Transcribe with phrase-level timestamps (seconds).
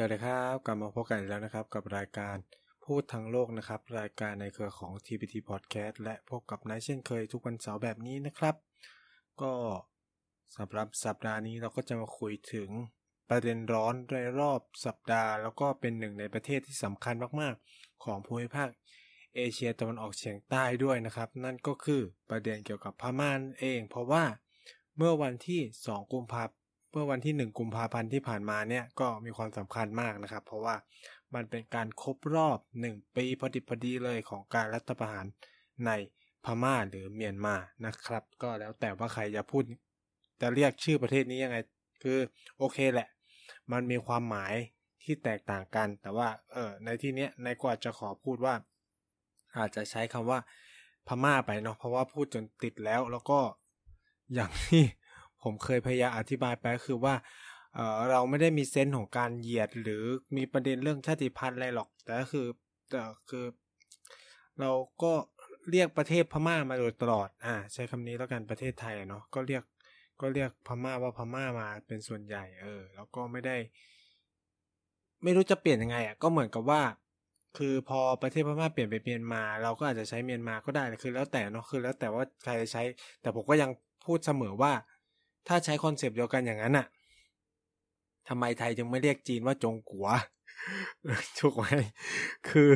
[0.00, 2.36] สวัสดีครับกลับมาพบกันอีกแล้วนะครับ กับรายการ
[2.84, 8.54] พูดทั้งโลกนะครับ รายการในเครือของ TPT Podcast และพบกับนายเช่นเคยทุกวันเสาร์แบบนี้นะครับ
[9.40, 9.52] ก็
[10.56, 12.68] สำหรับสัปดาห์นี้เราก็จะมาคุยถึง
[13.30, 18.68] ประเด็นร้อนในรอบสัปดาห์ แล้วก็เป็นหนึ่งในประเทศที่สำคัญมากๆ ของภูมิภาค
[19.36, 24.24] เอเชียตะวันออกเฉียงใต้ด้วยนะครับ นั่นก็คือประเด็นเกี่ยวกับพม่านั่นเอง เพราะว่า
[24.96, 26.57] เมื่อวันที่ 2 กุมภาพันธ์
[26.90, 30.76] เมื่อวันที่ 1 กุมภาพันธ์ที่ผ่านมาเนี่ยก็มีความสำคัญมากนะครับ เพราะว่า
[31.34, 32.58] มันเป็นการครบรอบ
[32.88, 35.26] 1 ปีพอดิบพอดีเลยของการรัฐประหาร
[35.86, 35.90] ใน
[36.44, 39.62] พม่าหรือเมียนมานะครับ ก็แล้วแต่ว่าใครจะพูด
[40.40, 41.58] จะเรียกชื่อประเทศนี้ยังไง
[42.02, 42.18] คือ
[42.58, 43.08] โอเคแหละ
[43.72, 44.54] มันมีความหมาย
[45.02, 48.54] ที่แตกต่างกัน แต่ว่าเออในที่เนี้ยนายกว่าจะขอพูดว่า
[49.56, 50.38] อาจจะใช้คำว่า
[51.06, 53.40] พม่าไปเนาะเพราะว่าพูดจนติดแล้วแล้วก็
[54.34, 54.82] อย่างที่
[55.42, 57.14] ผมเคยพยายามอธิบายไปก็คือว่า
[57.74, 60.02] เเราไม่ได้มีเซนส์ของการเหยียดหรือ
[60.36, 62.46] มีประเด็นเรื่องชาติพันธุ์อะไรหรอกแต่ก็คือ
[63.30, 63.44] คือ
[64.60, 64.70] เรา
[65.02, 65.12] ก็
[65.70, 69.62] เรียกประเทศพม่ามาโดยตลอดอ่าใช้คำนี้แล้วกันประเทศไทยเนาะก็เรียก
[70.20, 73.56] ก็เรียกพม่าว่าพม่ามาเป็นส่วนใหญ่เออ แล้วก็ไม่ได้
[75.22, 76.82] ไม่รู้จะเปลี่ยนยังไงอะก็เหมือนกับว่า
[77.58, 82.82] คือพอประเทศพม่าเปลี่ยนไปเมียนมา เราก็อาจจะใช้เมียนมาก็ได้คือแล้วแต่เนาะคือแล้วแต่ว่าใครจะใช้
[83.22, 83.70] แต่ผมก็ยัง
[84.04, 84.72] พูดเสมอว่า
[85.48, 86.86] ถ้าใช้ concept เดียวกันอย่างนั้นอะ
[88.28, 90.08] ทำไมไทยจึงไม่เรียกจีนว่าจงกัว
[91.38, 91.64] ถูกไหม
[92.48, 92.70] คือ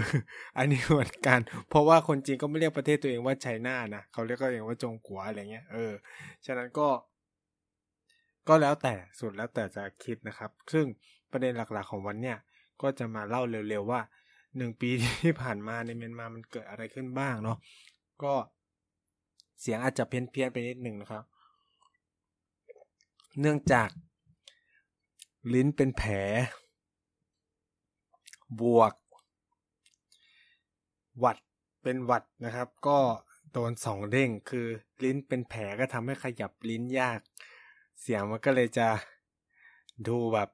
[0.57, 5.93] อันนี้เหมือนกัน เพราะว่าคนจีนก็ไม่เรียกประเทศตัวเองว่า China นะเขาเรียกตัวเองว่าจงกัวอะไรเงี้ยเออ
[6.47, 6.89] ฉะนั้นก็
[8.49, 10.87] ก็แล้วแต่สุดแล้วแต่จะคิดนะครับ ซึ่ง
[11.33, 12.37] ประเด็นหลักๆของวันเนี้ย
[12.83, 14.01] ก็จะมาเล่าเร็วๆว่า
[14.57, 14.91] หนึ่งปี
[15.23, 17.59] ที่ผ่านมาในเมียนมามันเกิดอะไรขึ้นบ้างเนาะ
[18.23, 18.35] ก็
[19.61, 21.25] เสียงอาจจะเพี้ยนเพียนไปนิดหนึ่งนะครับ
[23.41, 23.89] เนื่องจาก
[25.53, 26.13] ลิ้นเป็นแผล
[28.61, 28.93] บวก
[31.19, 31.39] หวัด
[31.83, 32.99] เป็นหวัดนะครับ ก็
[33.53, 34.67] โดนสองเด้งคือ
[35.05, 37.21] ลิ้นเป็นแผลก็ทำให้ขยับลิ้นยาก
[38.01, 38.89] เสียงมันก็เลยจะ
[40.09, 40.49] ดูแบบ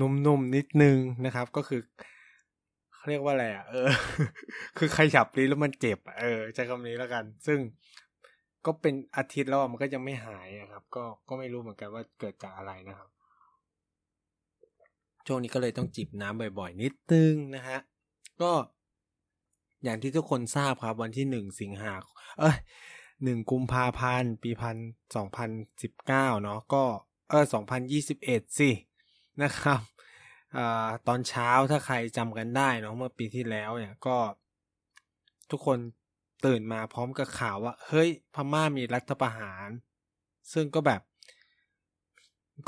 [0.00, 1.80] นุ่มๆนิดนึงนะครับ ก็คือ
[2.94, 3.90] เาเรียกว่าอะไรอะเออ
[4.78, 7.58] คือขยับลิ้นแล้วมันเจ็บ เออใช้คำนี้แล้วกัน ซึ่ง
[8.66, 13.08] ก็เป็นอาทิตย์แล้วมันก็ยังไม่หายครับ ก็ก็ไม่รู้เหมือนกันว่าเกิดจากอะไรนะครับ
[15.26, 17.78] ช่วงนี้ก็เลยต้องจิบน้ำบ่อยๆ นิดนึงนะฮะ
[18.42, 18.52] ก็
[19.84, 21.94] อย่างที่ทุกคนทราบครับ วันที่หนึ่งสิงหา
[22.38, 22.56] เอ้ย
[23.24, 24.76] หนึ่งกุมภาพันธ์ปีพัน
[25.16, 25.50] สองพัน
[25.82, 26.84] สิบเก้าเนาะก็
[27.30, 28.70] เออสองพันยี่สิบเอ็ดสิ
[29.42, 29.80] นะครับ
[30.56, 34.16] อ่าตอนเช้าถ้าใครจำกันได้เนาะเมื่อปีที่แล้วเนี่ยก็
[35.50, 35.78] ทุกคน
[36.44, 39.68] ตื่นมาพร้อมกับข่าวว่า เฮ้ย พม่ามีรัฐประหาร
[40.52, 41.00] ซึ่งก็แบบ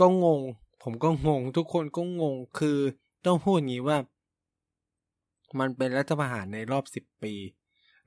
[0.01, 0.41] ก็งง
[0.83, 2.79] ผมก็งง ทุกคนก็งงคือ
[3.27, 3.99] ต้องพูดงี้ว่า
[5.59, 7.35] มันเป็นรัฐประหารในรอบสิบปี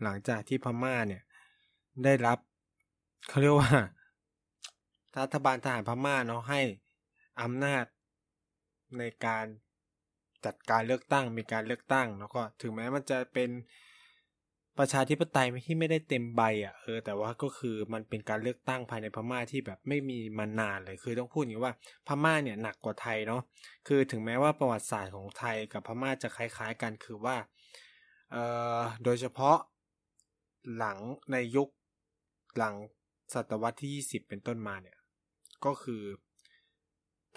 [0.03, 1.23] หลังจากที่พม่าเนี่ย
[2.03, 2.37] ได้รับ
[3.27, 3.71] เขาเรียกว่า
[5.19, 6.61] รัฐบาลทหารพม่าเนาะให้
[7.41, 7.85] อำนาจ
[8.97, 9.45] ในการ
[10.45, 13.49] จัดการเลือกตั้งมีการเลือกตั้ง แล้วก็ถึงแม้มันจะเป็น
[14.79, 21.73] ประชาธิปไตยที่ไม่ได้เต็มใบอะเออแต่ว่าก็คือมันเป็นการเลือกตั้งภายในพม่าที่แบบไม่มีมานานเลยคือต้องพูดอย่างนี้ว่า
[22.07, 23.41] พม่าเนี่ยหนักกว่าไทยเนาะ
[23.87, 27.35] คือถึงแม้ว่าประวัติศาสตร์ของไทยกับพม่าจะคล้าย ๆ กันคือว่า
[28.31, 28.43] เอ่
[28.77, 29.57] อโดยเฉพาะ
[30.77, 30.97] หลัง
[31.31, 31.69] ในยุค
[32.57, 32.75] หลัง
[33.33, 34.97] ศตวรรษที่ 20 เป็นต้นมาเนี่ย
[35.65, 36.03] ก็คือ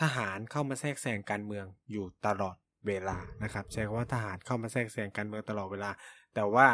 [0.01, 2.57] ทหารเข้ามาแทรกแซงการเมืองอยู่ตลอด
[2.87, 5.91] เวลานะครับใช้คำว่าทหารเข้ามาแทรกแซงการเมืองตลอดเวลา
[6.35, 6.67] แต่ว่า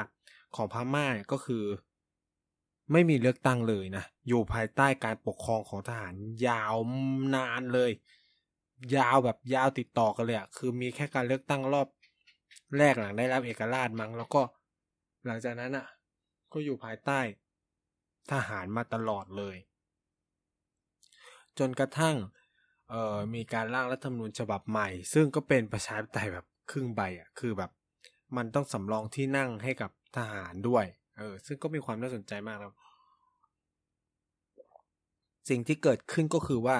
[0.57, 1.65] ของพม่าก็คือ
[2.93, 6.15] ไม่มีเลือกตั้งเลยนะ อยู่ภายใต้การปกครองของทหาร
[6.49, 6.75] ยาว
[7.35, 7.91] นานเลย
[8.97, 11.89] ยาวแบบยาวติดต่อกันเลยอะคือมีแค่การเลือกตั้งรอบ
[12.79, 14.43] แรกหลังได้รับเอกราชมั้งแล้วก็
[15.27, 15.87] หลังจากนั้นอะ
[16.53, 17.21] ก็อยู่ภายใต้
[18.31, 19.57] ทหารมาตลอดเลย
[21.59, 22.17] จนกระทั่ง
[22.91, 27.71] เออมีการร่างรัฐธรรมนูญฉบับใหม่ ซึ่งก็เป็นประชาธิปไตยแบบครึ่งใบอะคือแบบ
[28.37, 30.85] มันต้องสำรองที่นั่งให้กับ ทหารด้วย
[31.19, 32.75] เออ ซึ่งก็มีความน่าสนใจมากครับ
[35.49, 36.79] สิ่งที่เกิดขึ้นก็คือว่า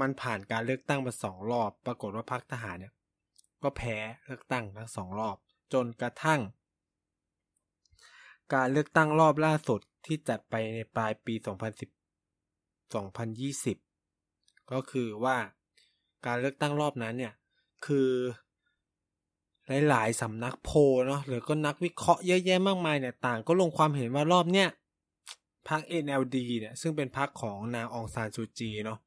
[0.00, 2.94] มันผ่านการเลือกตั้งมาสองรอบ ปรากฏว่าพรรคทหารเนี่ย
[3.62, 3.96] ก็แพ้
[4.26, 5.36] เลือกตั้งทั้งสองรอบ
[5.72, 6.40] จนกระทั่ง
[8.54, 11.48] การเลือกตั้งรอบล่าสุดที่จัดไปในปลายปี 2010
[12.94, 15.36] 2020 ก็คือว่า
[16.26, 17.34] การเลือกตั้งรอบนั้นเนี่ย
[17.86, 18.10] คือ
[19.88, 20.70] หลายๆสำนักโพ
[21.06, 24.68] เนาะหรือก็นักวิเคราะห์เยอะแยะมากมายเนี่ยต่างก็ลงความเห็นว่ารอบเนี้ย
[25.68, 28.98] พรรค NLD เนี่ยซึ่งเป็นพรรคของนางองซานซูจีเนาะ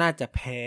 [0.00, 0.60] น่าจะแพ้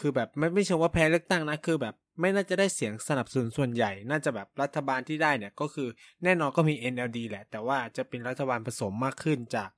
[0.00, 5.88] คือแบบไม่ไม่เชิงว่าแพ้เลือกตั้งนะคือแบบไม่น่าจะได้เสียงสนับสนุนส่วนใหญ่ น่าจะแบบรัฐบาลที่ได้เนี่ยก็คือ
[6.24, 9.70] แน่นอนก็มี NLD แหละ แต่ว่าจะเป็นรัฐบาลผสมมากขึ้นจาก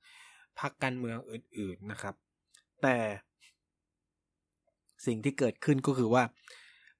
[0.59, 2.15] พรรคการเมืองอื่น ๆนะครับ
[2.81, 2.97] แต่
[5.05, 6.23] สิ่งที่เกิดขึ้นก็คือว่า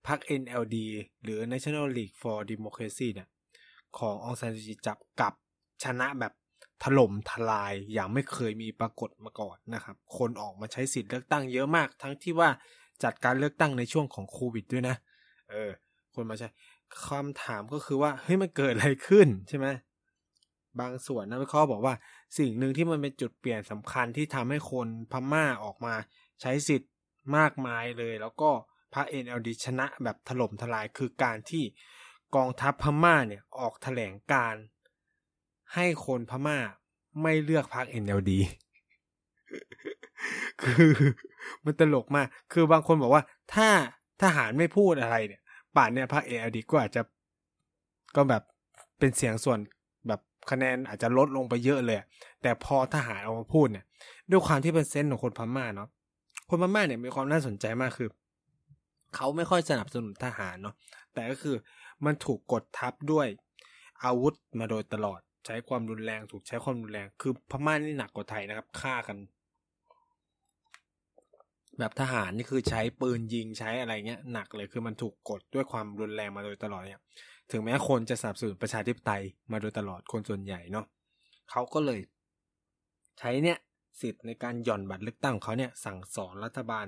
[0.07, 0.75] พรรค NLD
[1.23, 3.27] หรือ National League for Democracy เนี่ย
[3.97, 5.33] ขององซานซูจีจับกับ
[5.83, 6.33] ชนะแบบ
[6.83, 12.49] ถล่มทลายอย่างไม่เคยมีปรากฏมาก่อนนะครับ คนออกมาใช้สิทธิ์เลือกตั้งเยอะมาก ทั้งที่ว่า
[13.03, 14.95] จัดการเลือกตั้งในช่วงของโควิดด้วยนะ
[15.51, 15.71] เออ
[16.13, 16.47] คนมาใช้
[17.05, 19.67] คำถามก็คือว่าเฮ้ยมันเกิดอะไรขึ้นใช่ไหม
[20.79, 21.93] บางส่วนนักวิเคราะห์บอกว่า
[22.37, 25.93] สิ่งหนึ่งที่มันเป็นจุดเปลี่ยนสำคัญที่ทำให้คนพม่าออกมา
[26.41, 26.91] ใช้สิทธิ์
[27.37, 28.49] มากมายเลย แล้วก็
[28.93, 31.63] พระ NLD ชนะแบบถล่มทลายคือการที่
[32.35, 34.55] กองทัพพม่าเนี่ยออกแถลงการ
[35.75, 36.57] ให้คนพม่า
[37.21, 38.31] ไม่เลือกพรรค NLD
[40.63, 40.91] คือ
[41.65, 43.23] มันตลกมาก คือบางคนบอกว่า
[43.53, 43.69] ถ้า
[44.21, 45.41] ทหารไม่พูดอะไรเนี่ย
[45.75, 47.01] ป่านเนี่ยพรรค NLD ก็อาจจะ
[48.15, 48.43] ก็แบบ
[48.99, 49.59] เป็นเสียงส่วน
[50.07, 50.21] แบบ
[50.51, 51.97] คะแนนอาจจะลดลงไปเยอะเลย
[52.41, 53.85] แต่พอทหารออกมาพูดเนี่ย
[54.29, 55.89] ด้วยความที่เป็นเซนต์ของคนพม่าเนาะ
[56.49, 58.09] คนพม่าเนี่ยมีความน่าสนใจมากคือ
[59.15, 60.75] เขาไม่ค่อยสนับสนุนทหารเนาะ
[61.13, 61.55] แต่ก็คือ
[62.05, 63.27] มันถูกกดทับด้วย
[64.05, 69.17] อาวุธมาโดยตลอด ใช้ความรุนแรงถูกใช้ความรุนแรง คือพม่านี่หนักกว่าไทยนะครับฆ่ากัน
[71.79, 76.99] แบบทหารนี่คือใช้ปืนยิงใช้อะไรเงี้ยหนักเลยคือมันถูกกดด้วยความรุนแรงมาโดยตลอดเนี่ย
[77.51, 80.85] ถึงแม้คนจะสนับสนุนประชาธิปไตยมาโดยตลอดคนส่วนใหญ่เนาะ
[81.51, 81.99] เขาก็เลย
[83.19, 83.57] ใช้เนี่ย
[84.01, 86.85] สิทธิ์ในการหย่อนบัตรเลือกตั้งของเขาเนี่ยสั่งสอนรัฐบาล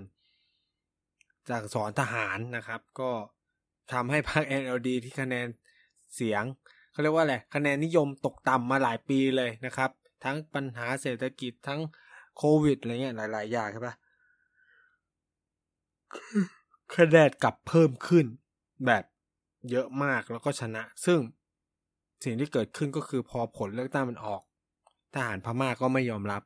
[1.49, 3.11] จากสอนทหารนะครับ ก็
[3.93, 5.47] ทำให้พรรค NLD ที่คะแนน
[6.15, 6.43] เสียง
[6.91, 9.89] เขาเรียกว่าอะไรคะแนนนิยมตกต่ำมาหลายปีเลยนะครับ
[10.23, 11.79] ทั้งปัญหาเศรษฐกิจทั้ง
[12.37, 13.95] โควิดอะไรเงี้ยหลาย ๆ อย่างใช่ปะ
[16.95, 18.25] คะแนนกลับเพิ่มขึ้น
[18.85, 19.03] แบบ
[19.71, 21.19] เยอะมากแล้วก็ชนะ ซึ่ง
[22.23, 24.41] สิ่งที่เกิดขึ้นก็คือพอผลเลือกตั้งมันออก
[25.13, 26.43] ทหารพม่าก็ไม่ยอมรับ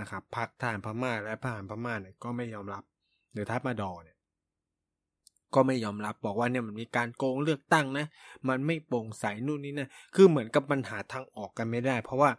[0.00, 2.82] นะครับพรรคทหารพม่าและทหารพม่าเนี่ยก็ไม่ยอมรับ
[3.32, 4.17] หรือทัพมาดอเนี่ย
[5.54, 8.06] ก็ไม่ยอมรับบอกว่าเนี่ยมันมีการโกงเลือกตั้งนะ
[8.48, 12.30] มันไม่โปร่งใสนู่นนี่นะคือเหมือนกับปัญหาทางออกกันไม่ได้ เพราะว่า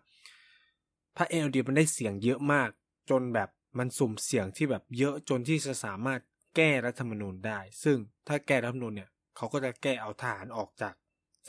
[1.18, 2.70] พระเอลดีมันได้เสียงเยอะมาก
[3.10, 6.20] จนแบบมันสุ่มเสียงที่แบบเยอะจนที่จะสามารถ
[6.56, 7.98] แก้รัฐธรรมนูญได้ ซึ่ง
[8.28, 10.94] ถ้าแก้รัฐธรรมนูญเนี่ยเขาก็จะแก้เอาทหารออกจาก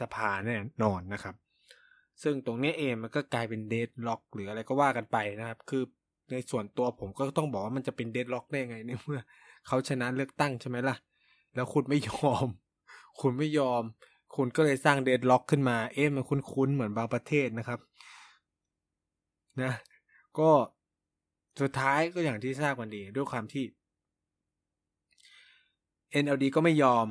[0.01, 1.35] สภาแน่นอนนะครับ
[2.23, 5.83] ซึ่งตรงนี้เองมันก็กลายเป็นเดดล็อกหรืออะไรก็ว่ากันไปนะครับ คือ
[6.33, 9.21] ในส่วนตัวผมก็ต้องบอกว่ามันจะเป็นเดดล็อกได้ไงในเมื่อ
[9.67, 10.97] เขาชนะเลือกตั้งใช่ไหมล่ะ
[11.55, 12.47] แล้วคุณไม่ยอม
[13.20, 13.82] คุณไม่ยอม
[14.37, 17.81] คุณก็เลยสร้างเดดล็อกขึ้นมา เอ๊ะมันคุ้นๆเหมือนบางประเทศนะครับ
[19.62, 19.73] นะ
[20.38, 20.50] ก็
[21.61, 23.64] สุดท้ายก็อย่างที่ทราบกันดี ด้วยความที่
[26.23, 27.07] NLD ก็ไม่ยอม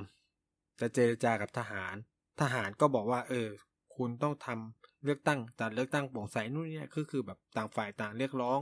[0.80, 1.96] จะเจรจากับทหาร
[2.42, 3.50] ทหารก็บอกว่า เออ
[3.96, 8.60] คุณต้องทำเลือกตั้งแต่เลือกตั้งโปร่งใสนู่นนี่ก็คือแบบต่างฝ่ายต่างเรียกร้อง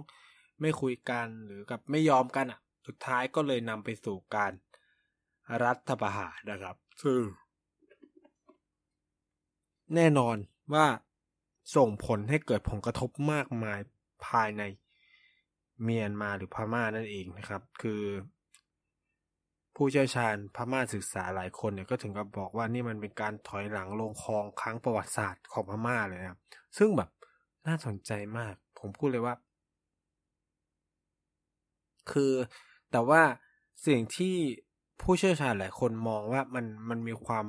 [0.62, 4.52] ไม่คุยกันหรือกับไม่ยอมกันอะ สุดท้ายก็เลยนำไปสู่การ
[5.64, 7.22] รัฐประหารนะครับ ซึ่ง
[9.96, 10.38] แน่นอน
[10.74, 10.88] ว่า
[11.76, 13.80] ส่งผลให้เกิดผลกระทบมากมาย
[14.28, 14.64] ภายใน
[15.84, 18.02] เมียนมาหรือพม่านั่นเองนะครับ คือ
[19.76, 26.40] ผู้เชี่ยวชาญพม่าศึกษาหลายคนเนี่ยก็ถึงกับบอกว่านี่มันเป็นการถอยหลังลงคลองครั้งประวัติศาสตร์ของพม่าเลยนะครับ
[26.78, 27.10] ซึ่งแบบ
[27.68, 29.36] น่าสนใจมาก ผมพูดเลยว่า
[32.12, 32.34] คือ
[32.92, 33.22] แต่ว่า
[33.88, 34.36] สิ่งที่
[35.02, 37.46] ผู้เชี่ยวชาญหลายคนมองว่ามันมันมีความ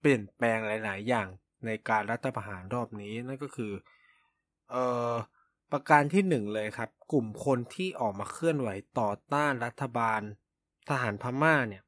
[0.00, 1.28] เปลี่ยนแปลงหลาย ๆ อย่าง
[1.66, 3.72] ในการรัฐประหารรอบนี้นั่นก็คือ
[4.70, 5.12] เอ่อ
[5.72, 8.68] ประการที่หนึ่งเลยครับ กลุ่มคนที่ออกมาเคลื่อนไหว
[8.98, 10.20] ต่อต้านรัฐบาล
[10.88, 11.82] ทหารพม่าเนี่ย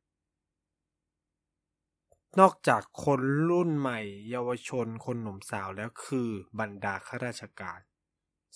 [2.41, 6.31] นอกจากคนรุ่นใหม่ เยาวชนคนหนุ่มสาวแล้วคือ
[6.61, 7.79] บรรดาข้าราชการ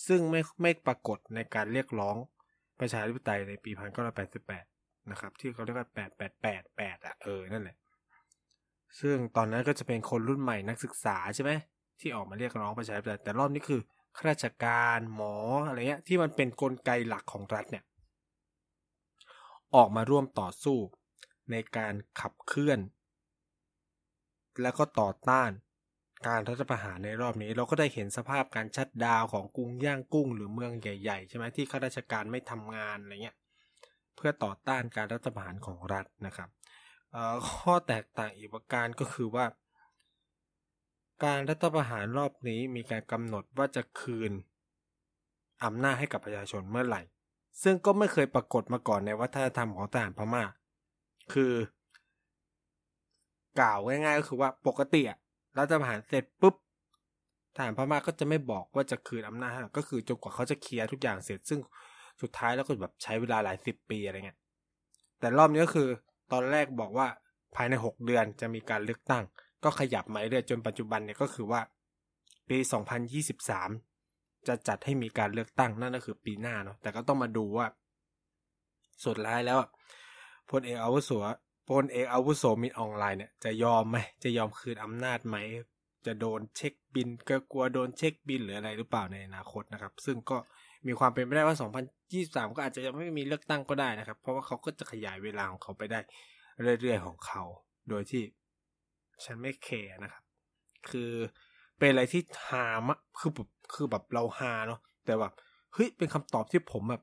[0.06, 2.16] ซึ่งไม่ไม่ปรากฏในการเรียกร้อง
[2.80, 3.70] ประชาธิปไตยในปี
[4.26, 4.71] 1988
[5.10, 7.76] นะครับ ที่เขาเรียกว่าแปดแปดแปดแปดอะเออนั่นแหละ
[9.00, 11.50] ซึ่งตอนนั้นก็จะเป็นคนรุ่นใหม่นักศึกษาใช่ไหม
[12.00, 13.80] ที่ออกมาเรียกร้องประชาธิปไตยแต่รอบนี้คือ
[14.16, 17.84] ข้าราชการหมออะไรเงี้ยที่มันเป็นนกลไกหลักของรัฐเนี่ย
[19.74, 20.78] ออกมาร่วมต่อสู้
[21.50, 22.78] ในการขับเคลื่อน
[24.62, 25.50] แล้วก็ต่อต้าน
[26.28, 33.36] การรัฐประหารในรอบนี้ เราก็ได้เห็นสภาพการชัดดาวของกรุงย่างกุ้งหรือเมืองใหญ่ๆใช่ไหมที่ข้าราชการไม่ทำงานอะไรเงี้ย
[34.16, 36.48] เพื่อต่อต้านการรัฐประหารของรัฐนะครับ
[37.48, 39.46] ข้อแตกต่างอีกประการก็คือว่า
[41.24, 44.32] การรัฐประหารรอบนี้มีการกำหนดว่าจะคืน
[45.64, 47.02] อำนาจให้กับประชาชนเมื่อไหร่
[47.62, 50.44] ซึ่งก็ไม่เคยปรากฏมาก่อนในวัฒนธรรมของทหารพม่า
[51.32, 51.52] คือ
[53.60, 55.02] กล่าวง่ายๆก็คือว่าปกติ
[55.58, 56.54] รัฐประหารเสร็จปุ๊บ
[57.56, 61.60] ทหารพม่าก็จะไม่บอกว่าจะคืนอำนาจก็คือจนกว่าเขาจะเคลียร์ทุกอย่างเสร็จ ซึ่ง
[62.20, 64.38] สุดท้ายแล้วก็แบบใช้เวลาหลายสิบปีอะไรเงี้ย
[65.20, 65.88] แต่รอบนี้ก็คือ
[66.32, 67.08] ตอนแรกบอกว่า
[67.54, 69.24] ภายในหกเดือนจะมีการเลือกตั้ง
[69.64, 71.60] ก็ขยับมาเรื่อยจนปัจจุบันเนี่ยก็คือว่า
[72.48, 72.58] ปี
[73.72, 77.66] 2023จะจัดให้มีการเลือกตั้งนั่นก็คือปีหน้าเนาะแต่ก็ต้องมาดูว่า
[79.04, 79.58] สุดท้ายแล้ว
[80.50, 81.10] พลเอกอาวุโส
[81.68, 85.36] พลเอกอาวุโสมิตรออนไลน์เนี่ยจะยอมไหมจะยอมคืนอำนาจไหม
[86.06, 90.38] จะโดนเช็คบินก็กลัวโดนเช็คบินหรืออะไรหรือเปล่าในอนาคตนะครับ ซึ่งก็
[90.88, 91.56] มีความเป็นไปได้ว่า
[92.02, 96.00] 2023 ก็อาจจะยังไม่มีเลือกตั้งก็ได้นะครับ เพราะว่าเขาก็จะขยายเวลาของเขาไปได้
[96.80, 97.42] เรื่อยๆของเขา
[97.88, 98.22] โดยที่
[99.24, 100.22] ฉันไม่แคร์นะครับ
[100.90, 101.10] คือ
[101.78, 105.32] เป็นอะไรที่ฮามะคือแบบคือแบบเราฮาเนาะแต่แบบ
[105.74, 107.02] เฮ้ยเป็นคำตอบที่ผมแบบ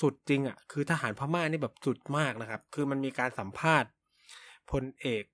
[0.00, 3.90] สุดจริงอะ่ะ คือทหารพม่านี่แบบสุดมากนะครับ คือมันมีการสัมภาษณ์
[4.70, 5.24] พลเอก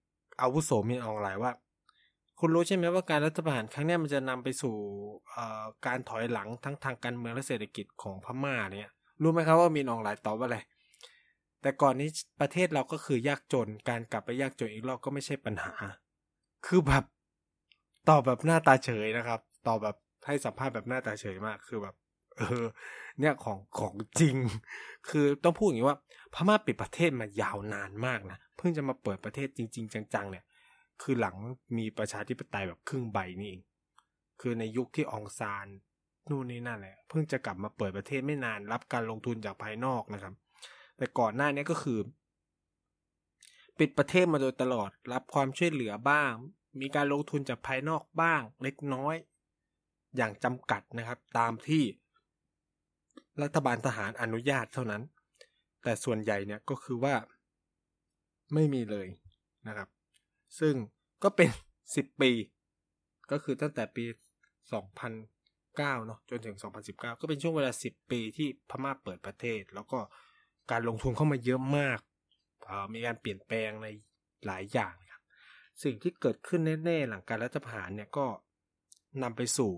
[0.41, 1.53] อาวุโสมินออนไลน์ว่า
[2.46, 4.74] คุณรู้ใช่ไหมว่าการรัฐประหารครั้งนี้มันจะนำไปสู่
[5.86, 8.90] การถอยหลังทั้งทางการเมืองและเศรษฐกิจของพม่าเนี่ย
[9.22, 10.58] รู้ไหมครับว่ามินออนไลน์ตอบว่าอะไร
[11.62, 12.08] แต่ก่อนนี้
[12.40, 15.72] ประเทศเราก็คือยากจน การกลับไปยากจนอีกรอบก็ไม่ใช่ปัญหา
[16.66, 17.04] คือแบบ
[18.08, 19.96] ตอบแบบหน้าตาเฉยนะครับ ตอบแบบ
[20.26, 21.94] ให้สัมภาษณ์แบบหน้าตาเฉยมาก คือแบบ
[22.36, 22.64] เออ
[23.20, 24.36] เนี่ยของของจริง
[25.08, 25.98] คือต้องพูดอย่างนี้ว่า
[26.34, 30.44] พม่าปิดประเทศมายาวนานมากนะ เพิ่งจะมาเปิดประเทศจริง ๆ จังๆเนี่ย
[31.02, 31.36] คือหลัง
[31.78, 33.62] มีประชาธิปไตยแบบครึ่งใบนี่เอง
[34.40, 35.66] คือในยุคที่องซาน
[36.30, 40.34] นู่นนี่นั่นแหละ เพิ่งจะกลับมาเปิดประเทศไม่นานรับการลงทุนจากภายนอกนะครับ
[40.96, 41.98] แต่ก่อนหน้านี้ก็คือ
[43.78, 46.32] ปิดประเทศมาโดยตลอด รับความช่วยเหลือบ้าง
[46.80, 49.14] มีการลงทุนจากภายนอกบ้าง เล็กน้อย
[50.16, 51.84] อย่างจำกัดนะครับ ตามที่
[53.42, 55.02] รัฐบาลทหารอนุญาตเท่านั้น
[55.82, 57.14] แต่ส่วนใหญ่เนี่ยก็คือว่า
[58.54, 59.08] ไม่มีเลย
[59.68, 59.88] นะครับ
[60.61, 60.75] ซึ่ง
[61.23, 61.50] ก็เป็น
[61.84, 62.32] 10 ปี
[63.30, 64.04] ก็คือตั้งแต่ปี
[64.84, 66.56] 2009 เนาะจนถึง
[66.88, 69.99] 2019 ก็เป็นช่วงเวลา 10 ปีที่พม่าเปิดประเทศ แล้วก็
[70.70, 72.00] การลงทุนเข้ามาเยอะมาก
[72.94, 73.87] มีการเปลี่ยนแปลงใน
[74.46, 75.23] หลายอย่างครับ
[75.82, 78.26] สิ่งที่เกิดขึ้นแน่ๆ หลังการรัฐประหารเนี่ยก็
[79.23, 79.73] นำไปสู่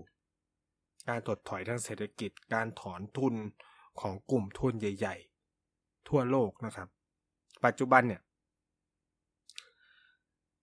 [1.09, 3.35] การถดถอยทางเศรษฐกิจ การถอนทุน
[4.01, 5.15] ของกลุ่มทุนใหญ่
[5.61, 6.87] ๆ ทั่วโลกนะครับ
[7.65, 8.21] ปัจจุบันเนี่ย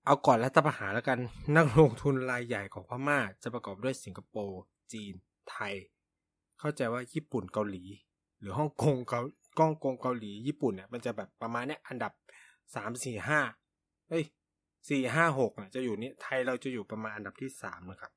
[0.07, 1.19] เอาก่อนรัฐประหารแล้วกัน
[1.57, 5.15] นักลงทุนรายใหญ่ของพม่าจะประกอบด้วยสิงคโปร์ จีน
[5.51, 5.75] ไทย
[6.59, 7.85] เข้าใจว่าญี่ปุ่นเกาหลี
[8.41, 9.21] หรือฮ่องกงเกา
[9.59, 12.13] ก้องกงเกาหลีญี่ปุ่นเนี่ยมันจะแบบประมาณเนี้ยอันดับ
[12.75, 13.41] สามสี่ห้า
[14.09, 14.25] เฮ้ย
[14.89, 18.13] สี่ห้าหกเนี่ยจะอยู่นี้ไทยเราจะอยู่ประมาณอันดับที่สามนะครับ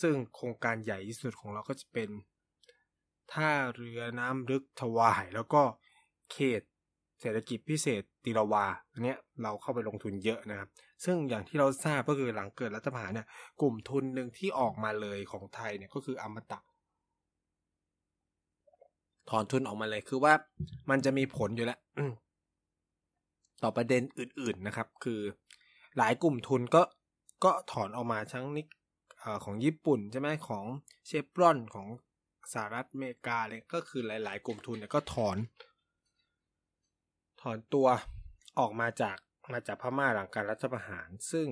[0.00, 2.10] ซึ่งโครงการใหญ่ที่สุดของเราก็จะเป็น
[3.32, 5.62] ท่าเรือน้ำลึกทวาย แล้วก็
[6.32, 6.62] เขต
[7.20, 10.68] เศรษฐกิจพิเศษติรวาอันนี้เราเข้าไปลงทุนเยอะนะครับ
[11.04, 13.26] ซึ่งอย่างที่เราทราบก็คือหลังเกิดรัฐประหารเนี่ย
[13.60, 16.60] กลุ่มทุนหนึ่งที่ออกมาเลยของไทยเนี่ยก็คืออมตะ
[19.30, 20.32] ถอนทุนออกมาเลยคือว่า
[20.90, 21.78] มันจะมีผลอยู่แล้ว
[23.62, 25.20] ต่อประเด็นอื่น ๆนะครับ คือ
[25.98, 26.82] หลายกลุ่มทุนก็
[27.44, 28.66] ก็ถอนออกมาทั้งนิก
[29.44, 30.64] ของญี่ปุ่นใช่ไหมของ
[31.06, 31.88] เชฟรอนของ
[32.52, 35.36] สหรัฐอเมริกาเลยก็คือหลาย ๆ กลุ่มทุนเนี่ยก็ถอน
[37.44, 37.86] ถอนตัว
[38.58, 39.16] ออกมาจาก
[39.52, 41.46] มาจากพม่าหลังการรัฐประหาร ซึ่ง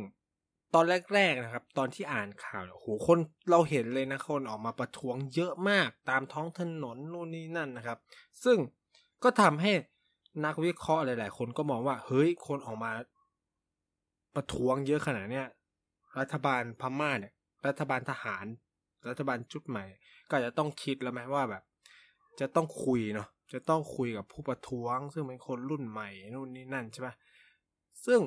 [0.74, 0.84] ตอน
[1.14, 3.18] แรกๆนะครับ ตอนที่อ่านข่าวโหคน
[3.50, 7.98] เราเห็นเลยนะคนออกมาประท้วงเยอะมากตามท้องถนนนู่นนี่นั่นนะครับ
[8.44, 8.58] ซึ่ง
[9.22, 9.72] ก็ทำให้
[10.44, 12.92] นักวิเคราะห์หลาย ๆ คนก็มองว่า เฮ้ย คนออกมา
[14.34, 15.46] ประท้วงเยอะขนาดเนี้ย
[16.18, 17.32] รัฐบาลพม่าเนี่ย
[17.66, 18.44] รัฐบาลทหาร
[19.08, 19.84] รัฐบาลชุดใหม่
[20.30, 21.62] ก็จะต้องคิดแล้วไหมว่าแบบ
[22.40, 27.14] จะต้องคุยเนาะ จะต้องคุยกับผู้ประท้วง ซึ่งเป็นคนรุ่นใหม่นู่นนี่นั่นใช่ปะ
[28.06, 28.20] ซึ่ง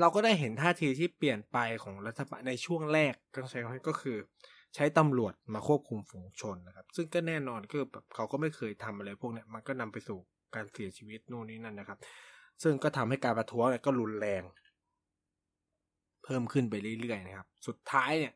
[0.00, 4.16] เราก็ได้เห็นท่าทีที่เปลี่ยนไปของรัฐบาลในช่วงแรกต้องใช้คำก็คือ
[4.74, 10.18] ใช้ตำรวจมาควบคุมฝูงชนนะครับ ซึ่งก็แน่นอนก็แบบเขาก็ไม่เคยทำอะไรพวกนี้มันก็นำไปสู่
[10.54, 11.98] การเสียชีวิตนู่นนี่นั่นนะครับ
[12.62, 14.42] ซึ่งก็ทำให้การประท้วงก็รุนแรง
[16.24, 18.32] เพิ่มขึ้นไปเรื่อยๆนะครับ สุดท้ายเนี่ย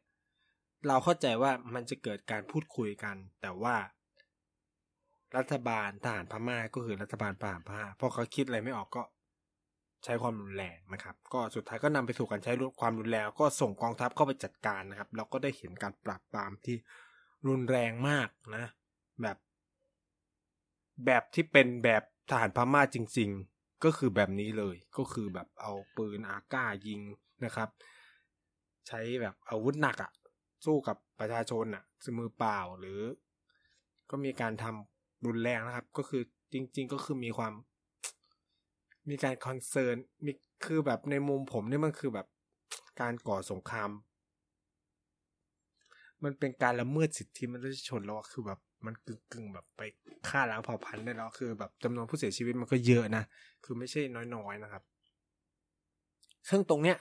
[0.88, 3.76] เราเข้าใจว่ามันจะเกิดการพูดคุยกัน แต่ว่า
[5.36, 9.02] รัฐบาลทหารพม่าก็คือรัฐบาลทหารพม่าพอเขาคิดอะไรไม่ออกก็
[10.04, 16.76] ใช้ความรุนแรงนะครับ ก็สุดท้ายก็นำไปสู่การใช้ความรุนแรงก็ส่งกองทัพเข้าไปจัดการนะครับ เราก็ได้เห็นการปราบปรามที่
[17.48, 18.64] รุนแรงมากนะ
[19.22, 19.36] แบบ
[21.06, 27.00] แบบที่เป็นแบบทหารพม่าจริง ๆ ก็คือแบบนี้เลย ก็คือแบบเอาปืนอาก้ายิง
[27.44, 27.68] นะครับ
[28.88, 30.12] ใช้แบบอาวุธหนักอะ่ะ
[30.64, 33.00] สู้กับประชาชนอะ่ะสมือเปล่าหรือ
[34.10, 34.89] ก็มีการทำ
[35.26, 36.22] รุนแรงนะครับ ก็คือ
[36.52, 37.52] จริง ๆ ก็คือมีความ
[39.08, 40.32] มีการคอนเซิร์นมี
[40.64, 42.26] คือแบบในมุมผมนี่มันคือแบบ
[43.00, 43.90] การก่อสงคราม
[46.24, 49.80] มันเป็นการละเมิดสิทธิมนุษยชนแล้วคือแบบมันกึ่งกึ่งๆแบบไป
[50.28, 53.24] ฆ่าล้างเผ่าพันธุ์ได้แล้วคือ แบบจำนวนผู้เสียชีวิตมันก็เยอะนะ
[53.64, 54.00] คือไม่ใช่
[54.34, 54.82] น้อยๆนะครับ
[56.48, 56.96] ซึ่งตรงเนี้ย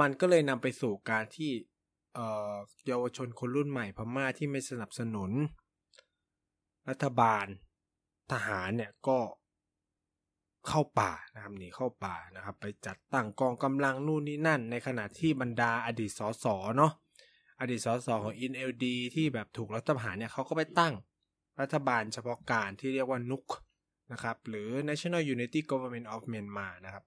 [0.00, 1.50] มันก็เลยนำไปสู่การที่
[2.86, 5.30] เยาวชนคนรุ่นใหม่พม่าที่ไม่สนับสนุน
[6.88, 7.46] รัฐบาล
[8.32, 9.18] ทหารเนี่ยก็
[10.68, 16.92] เข้าป่านะครับหนีเข้าป่านะครับ ไปจัดตั้งกองกำลังนู่นนี่นั่น ในขณะที่บรรดาอดีตสสเนาะ
[17.60, 20.94] อดีตสสของ NLD ที่แบบถูกรัฐประหารเนี่ยเขาก็ไปตั้ง
[21.60, 23.44] รัฐบาลเฉพาะการที่เรียกว่านุก
[24.12, 27.04] นะครับ หรือ National Unity Government of Myanmar นะครับ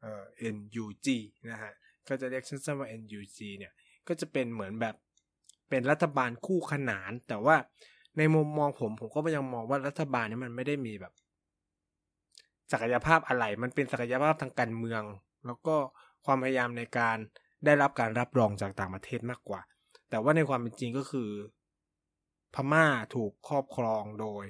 [0.00, 0.22] เอ่อ
[0.54, 1.06] NUG
[1.50, 1.72] นะฮะ
[2.08, 3.72] ก็จะเรียกสั้นๆว่า NUG เนี่ย
[4.08, 4.96] ก็จะเป็นเหมือนแบบ
[5.70, 7.56] เป็นรัฐบาลคู่ขนาน แต่ว่า
[8.18, 11.12] ในมุมมองผมผมก็ยังมองว่ารัฐบาลนี้มันไม่ได้มีแบบ
[12.72, 15.02] ศักยภาพอะไร มันเป็นศักยภาพทางการเมือง
[15.46, 15.76] แล้วก็
[16.24, 17.16] ความพยายามในการ
[17.64, 19.60] ได้รับการรับรองจากต่างประเทศมากกว่า
[20.10, 21.30] แต่ว่าในความเป็นจริงก็คือ
[22.54, 24.44] พม่าถูกครอบครองโดย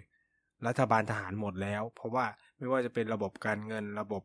[0.66, 4.22] รัฐบาลทหารหมดแล้ว เพราะว่าไม่ว่าจะเป็นระบบการเงินระบบ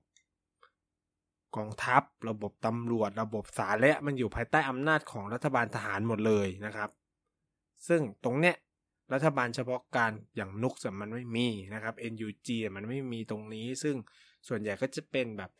[1.55, 6.89] กองทัพ ระบบตำรวจ ระบบศาและมันอยู่ภายใต้อำนาจของรัฐบาลทหารหมดเลยนะครับ
[7.87, 8.55] ซึ่งตรงเนี้ย
[9.13, 13.95] รัฐบาลเฉพาะการอย่างนุกสมันไม่มีนะครับ NUG มันไม่มีตรงนี้ ซึ่ง
[14.47, 15.51] ส่วนใหญ่ก็จะเป็นแบบ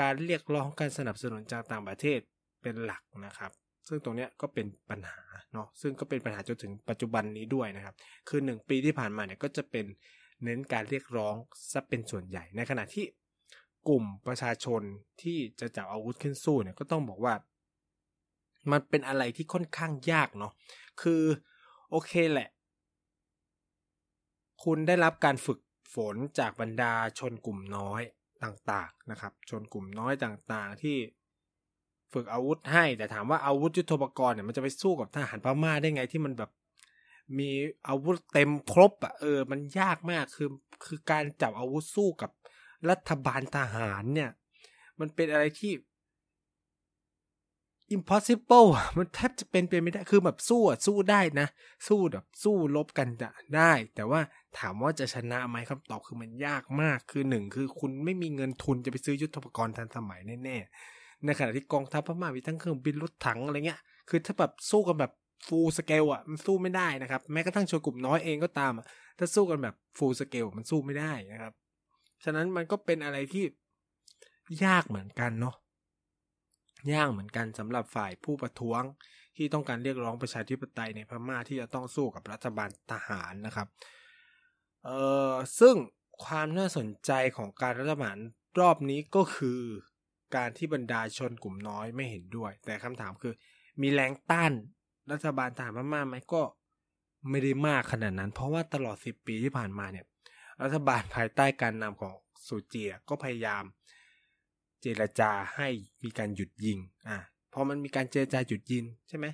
[0.00, 2.20] การเรียกร้องการสนับสนุนจากต่างประเทศ
[2.62, 3.52] เป็นหลักนะครับ
[3.88, 7.94] ซึ่งตรงนี้ก็เป็นปัญหาเนาะซึ่งก็เป็นปัญหาจนถึงปัจจุบันนี้ด้วยนะครับ
[8.28, 9.86] คือ 1 ปีที่ผ่านมาเนี่ยก็จะเป็น
[10.44, 11.34] เน้นการเรียกร้อง
[11.72, 13.04] ซะเป็นส่วนใหญ่ ในขณะที่
[13.88, 14.82] กลุ่มประชาชน
[15.22, 17.34] ที่จะจับอาวุธขึ้นสู้เนี่ยก็ต้องบอกว่า
[18.70, 20.52] มันเป็นอะไรที่ค่อนข้างยากเนาะ
[21.02, 21.22] คือ
[21.90, 22.48] โอเคแหละ
[24.64, 25.60] คุณได้รับการฝึก
[25.94, 28.02] ฝนจากบรรดาชนกลุ่มน้อย
[28.42, 30.96] ต่างๆนะครับ ชนกลุ่มน้อยต่างๆ ที่
[32.12, 36.50] ฝึกอาวุธให้ แต่ถามว่าอาวุธยุทโธปกรณ์เนี่ยมันจะไปสู้กับทหารพม่าได้ไงที่มันแบบ
[37.38, 37.50] มี
[37.88, 40.48] อาวุธเต็มครบอะเออ มันยากมากคือ
[40.84, 42.30] คือการจับอาวุธสู้กับ
[42.90, 44.30] รัฐบาลทหารเนี่ย
[45.00, 45.72] มันเป็นอะไรที่
[47.96, 51.46] impossible มันแทบจะเป็นไปไม่ได้ คือแบบสู้อะสู้ได้นะ
[51.88, 53.08] สู้แบบสู้ลบกัน
[53.56, 54.20] ได้ แต่ว่า
[54.58, 65.12] ถามว่าจะชนะไหมคำตอบคือมันยากมาก คือหนึ่งคือคุณไม่มีเงินทุนจะไปซื้อยุทธปกรณ์ทันสมัยแน่ๆ ในขณะที่กองทัพพม่ามีทั้งเครื่องบินรถถังอะไรเงี้ย คือถ้าแบบสู้กันแบบ
[65.46, 68.86] ฟูลสเกลอะมันสู้ไม่ได้นะครับ แม้กระทั่งชนกลุ่มน้อยเองก็ตามอะ
[69.18, 71.52] ถ้าสู้กันแบบฟูลสเกลมันสู้ไม่ได้นะครับ
[72.24, 73.44] ฉะนั้นมันก็เป็นอะไรที่
[74.64, 75.54] ยากเหมือนกันเนาะ
[76.92, 78.82] ยากเหมือนกันสำหรับฝ่ายผู้ประท้วง
[79.36, 83.68] ที่ต้องการเรียกร้องประชาธิปไตยในพม่าที่จะต้องสู้กับรัฐบาลทหารนะครับ
[84.84, 85.76] เอ่อซึ่ง
[86.24, 88.20] ความน่าสนใจของการรัฐประหาร
[88.60, 89.60] รอบนี้ก็คือ
[90.36, 93.34] การที่บรรดาชนกลุ่มน้อยไม่เห็นด้วย แต่คำถามคือ
[93.82, 94.52] มีแรงต้าน
[95.12, 96.42] รัฐบาลทหารพม่าไหมก็
[97.30, 100.06] ไม่ได้มากขนาดนั้น เพราะว่าตลอด 10 ปีที่ผ่านมาเนี่ย
[100.62, 102.14] รัฐบาลภายใต้การนำของ
[102.46, 103.64] สูเจียก็พยายาม
[104.82, 105.68] เจรจาให้
[106.04, 107.18] มีการหยุดยิง อะ
[107.52, 109.26] พอมันมีการเจรจาหยุดยิงใช่ไหม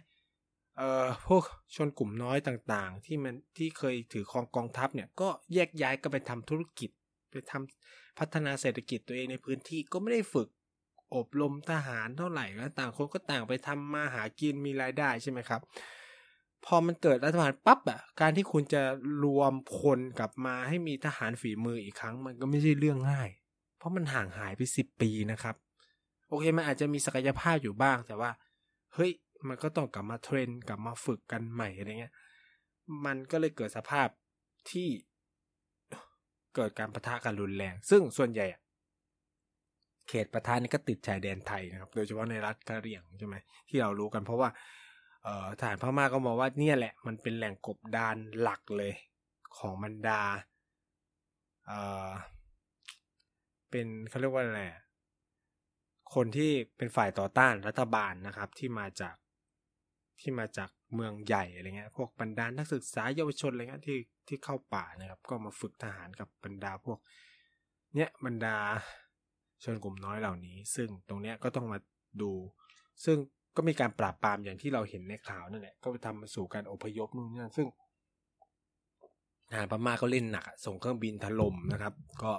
[0.76, 6.90] เอ่อพวกชนกลุ่มน้อยต่างๆ ที่มันที่เคยถือครองกองทัพเนี่ยก็แยกย้ายกันไปทำธุรกิจ
[7.30, 10.48] ไปทำพัฒนาเศรษฐกิจตัวเองในพื้นที่ก็ไม่ได้ฝึก
[11.16, 15.60] อบรมทหารเท่าไหร่แล้วต่างคนก็ต่างไปทำมาหากินมีรายได้ใช่ไหมครับ
[16.64, 18.82] พอมันเกิดรัฐบาลปั๊บอะการที่คุณจะ
[19.24, 23.30] รวมคนกลับมาให้มีทหารฝีมืออีกครั้ง มันก็ไม่ใช่เรื่องง่าย
[23.76, 25.54] เพราะมันห่างหายไปสิบปีนะครับ
[26.28, 28.30] โอเคมันอาจจะมีศักยภาพอยู่บ้างแต่ว่า
[28.94, 29.10] เฮ้ย
[29.48, 32.14] มันก็ต้องกลับมาเทรนกลับมาฝึกกันใหม่อะไรเงี้ย
[33.04, 34.08] มันก็เลยเกิดสภาพ
[34.70, 34.88] ที่
[36.54, 38.46] เกิดการประทะกันรุนแรง ซึ่งส่วนใหญ่
[40.08, 43.36] เขตประทานนี่ก็ติดชายแดนไทยนะครับ โดยเฉพาะในรัฐกะเหรี่ยงใช่ไหม
[43.68, 44.48] ที่เรารู้กันเพราะว่า
[45.60, 48.92] ฐานพม่าก็มองว่าเนี่ยแหละ มันเป็นแหล่งกบดานหลักเลย
[49.58, 50.20] ของบรรดา
[53.76, 54.62] เป็นเขาเรียกว่าอะไร
[56.14, 59.16] คนที่เป็นฝ่ายต่อต้านรัฐบาลนะครับ ที่มาจาก
[60.20, 66.98] ที่มาจากเมืองใหญ่อะไรเงี้ยพวกบรรดานักศึกษาเยาวชนอะไรเงี้ยที่ที่เข้าป่านะครับ ก็มาฝึกทหารกับบรรดาพวก
[67.94, 68.56] เนี้ยบรรดา
[69.64, 71.78] ชนกลุ่มน้อยเหล่านี้ ซึ่งตรงเนี้ยก็ต้องมา
[72.22, 72.32] ดู
[73.04, 73.16] ซึ่ง
[73.56, 77.68] ก็มีการปราบปรามอย่างที่เราเห็นในข่าวนั่นแหละก็ไปทำมาสู่การอพยพนู่นนี่นั่นซึ่ง
[79.50, 82.32] ทหารพม่าก็เล่นหนักส่งเครื่องบินถล่มนะครับ ก็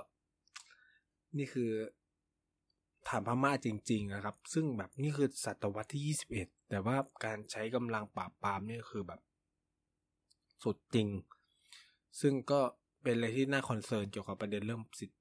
[1.37, 1.71] นี่คือ
[3.07, 9.21] ฐานพม่าจริง ๆ นะครับ ซึ่งแบบนี่คือศตวรรษที่ 21 แต่ว่าการใช้กำลังปราบปรามนี่คือแบบ
[10.63, 11.07] สุดจริง
[12.21, 12.59] ซึ่งก็
[13.03, 15.11] เป็นอะไรที่น่าคอนเซิร์นเกี่ยวกับประเด็นเรื่องสิท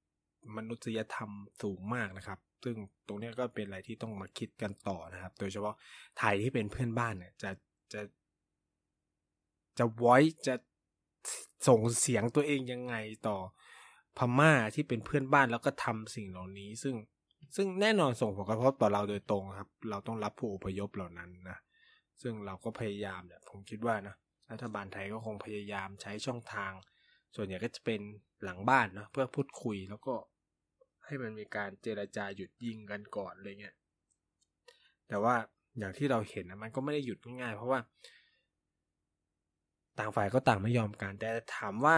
[0.55, 2.75] มนุษยธรรมสูงมากนะครับ ซึ่ง
[3.07, 5.75] ตรงนี้ก็เป็นอะไรที่ต้องมาคิดกันต่อนะครับ โดยเฉพาะ
[6.19, 7.51] ไทยที่เป็นเพื่อนบ้านเนี่ย จะ
[7.93, 8.01] จะ
[9.79, 10.17] จะไว้
[10.47, 10.55] จะ
[11.67, 12.95] ส่งเสียงตัวเองยังไง
[13.27, 13.37] ต่อ
[14.17, 16.95] พม่าที่เป็นเพื่อนบ้านแล้วก็ทำสิ่งเหล่านี้ ซึ่ง
[17.55, 21.57] ซึ่งแน่นอนส่งผลกระทบต่อเราโดยตรงครับ เราต้องรับผู้อพยพเหล่านั้นนะ
[22.21, 24.15] ซึ่งเราก็พยายามเนี่ยผมคิดว่านะ
[24.51, 26.71] รัฐบาลไทยก็คงพยายามใช้ช่องทาง
[27.35, 28.01] ส่วนใหญ่ก็จะเป็น
[28.43, 30.15] หลังบ้านเนาะเพื่อพูดคุยแล้วก็
[31.05, 33.75] ให้มันมีการเจรจาหยุดยิงกันก่อนอะไรเงี้ย
[35.07, 35.35] แต่ว่า
[35.79, 37.79] อย่างที่เราเห็นนะมันก็ไม่ได้หยุดง่ายๆเพราะว่า
[39.99, 41.97] ต่างฝ่ายก็ต่างไม่ยอมกันแต่ถามว่า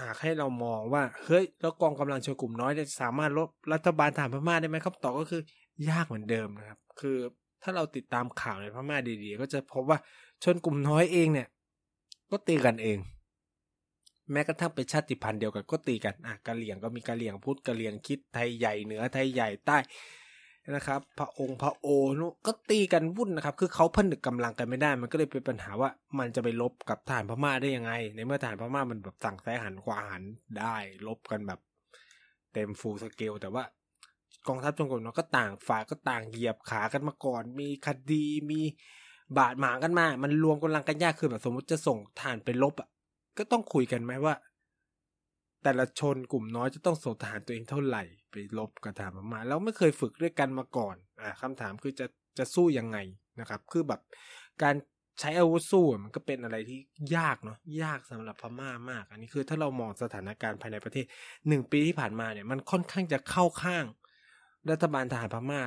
[0.00, 5.42] หากให้เรามองว่า เฮ้ย แล้วกองกำลังชนกลุ่มน้อยจะสามารถลบรัฐบาลฐานพม่าได้ไหมครับตอบก็คือ
[5.90, 7.16] ยากเหมือนเดิมนะครับ คือ
[7.62, 9.98] ถ้าเราติดตามข่าวในพม่าดีๆ ก็จะพบว่า
[10.44, 11.48] ชนกลุ่มน้อยเองเนี่ย
[12.30, 12.98] ก็ตีกันเอง
[14.32, 19.78] แม้กระทั่งเป็นชาติพันธุ์เดียวกันก็ตีกันอะกะเหลี่ยงก็มีกะเหลี่ยงพุทธกะเหลี่ยงคิดไทยใหญ่เหนือไทยใหญ่ใต้
[20.74, 21.86] นะครับ พระองค์พระโอ
[22.20, 30.22] นุก็ตีกันวุ่นนะครับ คือเขาผนึกกำลังกันไม่ได้ มันก็เลยเป็นปัญหาว่ามันจะไปลบกับฐานพม่าได้ยังไง ในเมื่อฐานพม่ามันแบบสั่งแซ้หันขวาหัน
[30.58, 30.76] ได้
[31.06, 31.60] ลบกันแบบ
[32.52, 33.64] เต็มฟูลสเกลแต่ว่า
[34.48, 38.60] กองทัพจงกรมก็ต่างฝ่ายก็ต่างเหยียบขากันมาก่อน มีคดีมี
[39.38, 42.88] บาดหมางกันมา มันรวมกำลังกันยากคือแบบสมมติจะส่งฐานไปลบอะ
[43.38, 44.34] ก็ต้องคุยกันไหมว่า
[45.62, 48.02] แต่ละชนกลุ่มน้อยจะต้องส่งทหารตัวเองเท่าไหร่
[48.58, 52.06] ลบกับทหารพม่าแล้วไม่เคยฝึกด้วยกันมาก่อนอ่าคำถามคือจะ
[52.38, 52.98] จะสู้ยังไง
[53.40, 54.00] นะครับ คือแบบ
[54.62, 54.74] การ
[55.20, 56.78] ใช้อาวุธสู้มันก็เป็นอะไรที่
[57.16, 61.06] ยากเนาะยากสำหรับพม่ามาก อันนี้คือถ้าเรามองสถานการณ์ภายในประเทศ
[61.48, 63.84] หนึ่งปีที่ผ่านมาเนี่ยมันค่อนข้างจะเข้าข้าง
[64.70, 65.60] รัฐบาลทหารพม่า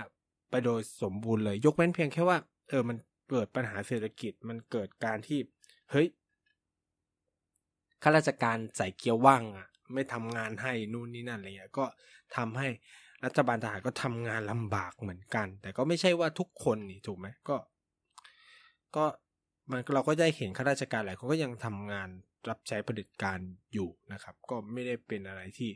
[0.49, 2.37] ไปโดยสมบูรณ์เลย ยกเว้นเพียงแค่ว่า
[2.69, 2.97] เออมัน
[3.29, 5.39] เกิดปัญหาเศรษฐกิจมันเกิดการที่
[5.91, 6.07] เฮ้ย
[8.03, 11.85] ข้าราชการใส่เกียร์ว่างอะ ไม่ทำงานให้นู่นนี่นั่นอะไรเงี้ยก็
[12.35, 12.67] ทำให้
[13.25, 17.55] รัฐบาลทหารก็ทำงานลำบากเหมือนกัน แต่ก็ไม่ใช่ว่าทุกคนนี่ถูกไหมก็
[18.95, 19.05] ก็
[19.69, 22.09] มันเราก็ได้เห็นข้าราชการหลายคนก็ยังทำงาน
[22.49, 23.39] รับใช้ผลิตการ
[23.73, 25.69] อยู่นะครับ ก็ไม่ได้เป็นอะไรที่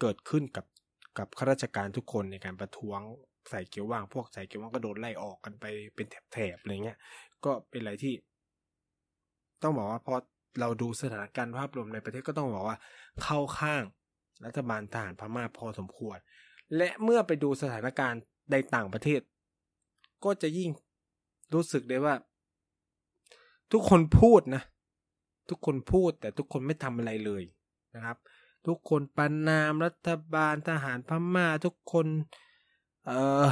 [0.00, 0.66] เกิดขึ้นกับ
[1.18, 3.00] กับข้าราชการทุกคนในการประท้วง
[3.50, 6.98] ใส่เกียวว่างพวกใส่เกียวว่างก็โดนไล่ออกกันไปเป็นแถบๆอะไรเงี้ย
[7.44, 8.14] ก็เป็นอะไรที่
[9.62, 10.14] ต้องบอกว่าพอ
[10.60, 12.78] เราดูสถานการณ์ภาพรวมในประเทศก็ต้องบอกว่า
[13.22, 13.82] เข้าข้าง
[14.44, 16.18] รัฐบาลทหารพม่าพอสมควร
[16.76, 18.20] และเมื่อไปดูสถานการณ์
[18.52, 19.20] ในต่างประเทศ
[20.24, 20.70] ก็จะยิ่ง
[21.54, 22.14] รู้สึกได้ว่า
[23.72, 24.62] ทุกคนพูดนะ
[25.50, 27.42] ทุกคนพูดแต่ทุกคนไม่ทำอะไรเลย
[27.94, 28.16] นะครับ
[28.66, 32.06] ทุกคนประนามรัฐบาลทหารพม่า ทุกคน
[33.06, 33.46] เอ่อ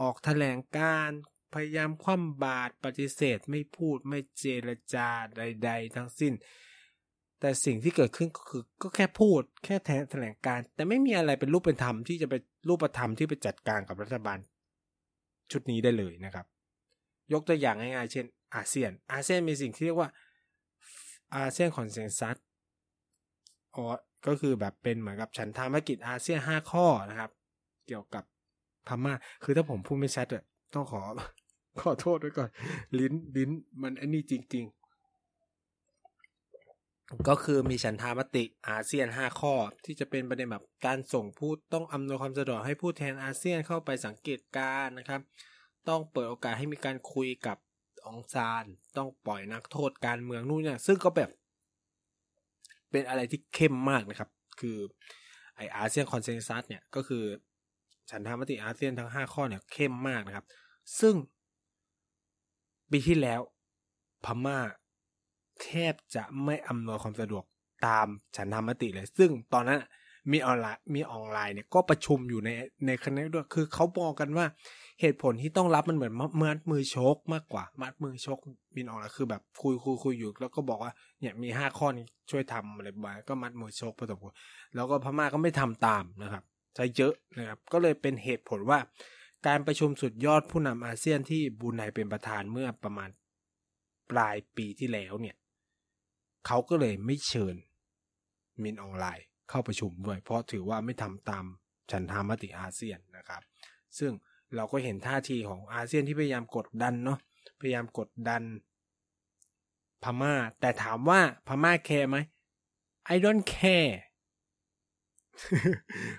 [0.00, 1.10] ออกแถลงการ
[1.54, 6.32] พยายามคว่ำบาตรปฏิเสธไม่พูดไม่เจรจาใด ๆ ทั้งสิ้น
[7.40, 9.76] แต่สิ่งที่เกิดขึ้นก็คือก็แค่พูด แค่
[10.10, 14.38] แถลงการ แต่ไม่มีอะไรเป็นรูปเป็นธรรมที่จะเป็นรูปธรรมที่ไปจัดการกับรัฐบาล
[15.52, 16.46] ชุดนี้ได้เลยนะครับ
[17.32, 20.10] ยกตัวอย่างง่ายๆ เช่น อาเซียน อาเซียนมีสิ่งที่เรียกว่า
[21.36, 22.36] อาเซียน consensus
[23.76, 23.84] อ๋อ
[24.26, 27.30] ก็คือแบบเป็นเหมือนกับฉันทามกิจอาเซียนห้าข้อนะครับ
[27.86, 28.24] เกี่ยวกับ
[28.86, 31.00] พม่าคือถ้าผมพูดไม่ชัดอะต้องขอ
[31.80, 32.48] ขอโทษด้วยก่อน
[32.98, 33.50] ลิ้นลิ้น
[33.82, 34.76] มันอันนี้จริง ๆ
[37.28, 39.54] ก็คือมีฉันทามติอาเซียนห้าข้อ
[39.84, 45.20] ที่จะเป็นประเด็นแบบการส่งผู้ต้องอำนวยความสะดวกให้ผู้แทนอาเซียนเข้าไปสังเกตการนะครับ
[45.88, 47.56] ต้องเปิดโอกาสให้มีการคุยกับ
[48.06, 48.64] องซาน
[48.96, 51.30] ต้องปล่อยนักโทษการเมืองนู่นเนี่ยซึ่งก็แบบ
[52.90, 54.30] เป็นอะไรที่เข้มมากนะครับ
[54.60, 54.76] คือ
[55.56, 57.24] ไออาเซียนคอนเซนแซสเนี่ยก็คือ
[58.10, 60.46] ฉันทามติอาเซียนทั้ง 5 ข้อเนี่ยเข้มมากนะครับ
[61.00, 61.14] ซึ่ง
[62.92, 63.40] ปีที่แล้ว
[64.24, 64.58] พม่า
[65.62, 67.44] แทบจะไม่อำนวยความสะดวก
[67.86, 69.80] ตามฉันทามติเลย ซึ่งตอนนั้น
[70.32, 72.50] มีออนไลน์มีออนไลน์เนี่ยก็ประชุมอยู่ใน
[72.86, 74.46] ในคณะด้วยคือเขาบอกกันว่า
[75.00, 78.38] เหตุผลที่ต้องรับมันเหมือนมัดมือชกมากกว่า มัดมือชก
[78.74, 84.34] มินออกแล้วคือแบบคุยคุยคุยอยู่ แล้วก็บอกว่าเนี่ยมีห้าข้อนี้ช่วยทำอะไรบ้างก็มัดมือชกพอสมควร
[84.74, 86.42] แล้วก็พม่าก็ไม่ทำตามนะครับ
[86.74, 88.78] ใช้เยอะนะครับ ก็เลยเป็นเหตุผลว่า
[89.46, 93.10] การประชุมสุดยอดผู้นำอาเซียนที่บูไนเป็นประธานเมื่อประมาณ
[94.10, 95.36] ปลายปีที่แล้วเนี่ย
[96.46, 97.56] เขาก็เลยไม่เชิญ
[98.62, 101.44] มินออนไลน์เข้าประชุมด้วย เพราะถือว่าไม่ทำตาม
[101.90, 103.42] ฉันทามติอาเซียนนะครับ
[103.98, 104.12] ซึ่ง
[104.54, 107.18] เราก็เห็นท่าทีของอาเซียนที่พยายามกดดันเนาะ
[107.60, 108.42] พยายามกดดัน
[110.02, 112.16] พม่า แต่ถามว่าพม่าแคร์ไหม
[113.14, 113.92] I don't care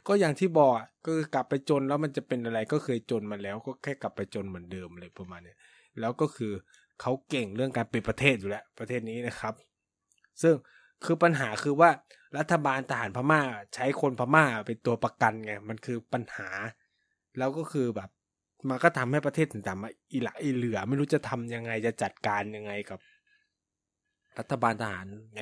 [0.08, 0.74] ก็อย่างที่บอก
[1.06, 5.56] ก็คือกลับไปจนแล้วมันจะเป็นอะไรก็เคยจนมาแล้วก็แค่กลับไปจนเหมือนเดิมเลยประมาณนี้
[6.00, 6.54] แล้วก็คือ
[7.02, 9.54] เขาเก่งเรื่องการปิดประเทศอยู่แล้วประเทศนี้นะครับ
[10.42, 10.54] ซึ่ง
[11.06, 11.90] คือปัญหาคือว่า
[12.38, 13.42] รัฐบาลทหารพม่า
[13.76, 16.50] ใช้คนพม่าเป็นตัวประกันไงมันคือปัญหา
[17.38, 18.10] แล้วก็คือแบบ
[18.70, 23.00] มันก็ทำให้ประเทศต่างๆมาอีหละอีเหลือ ไม่รู้จะทำยังไงจะจัดการยังไงกับ
[24.40, 25.42] รัฐบาลทหารไง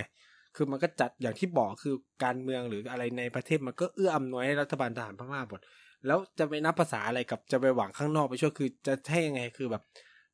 [0.56, 5.62] คือมันก็จัดอย่างที่บอกคือการเมืองหรืออะไรในประเทศมันก็เอื้ออำนวยให้รัฐบาลทหารพม่าหมด
[6.08, 9.84] แล้วจะไปนับภาษาอะไรกับจะไปหวังข้างนอกไปช่วยคือจะให้ยังไงคือแบบ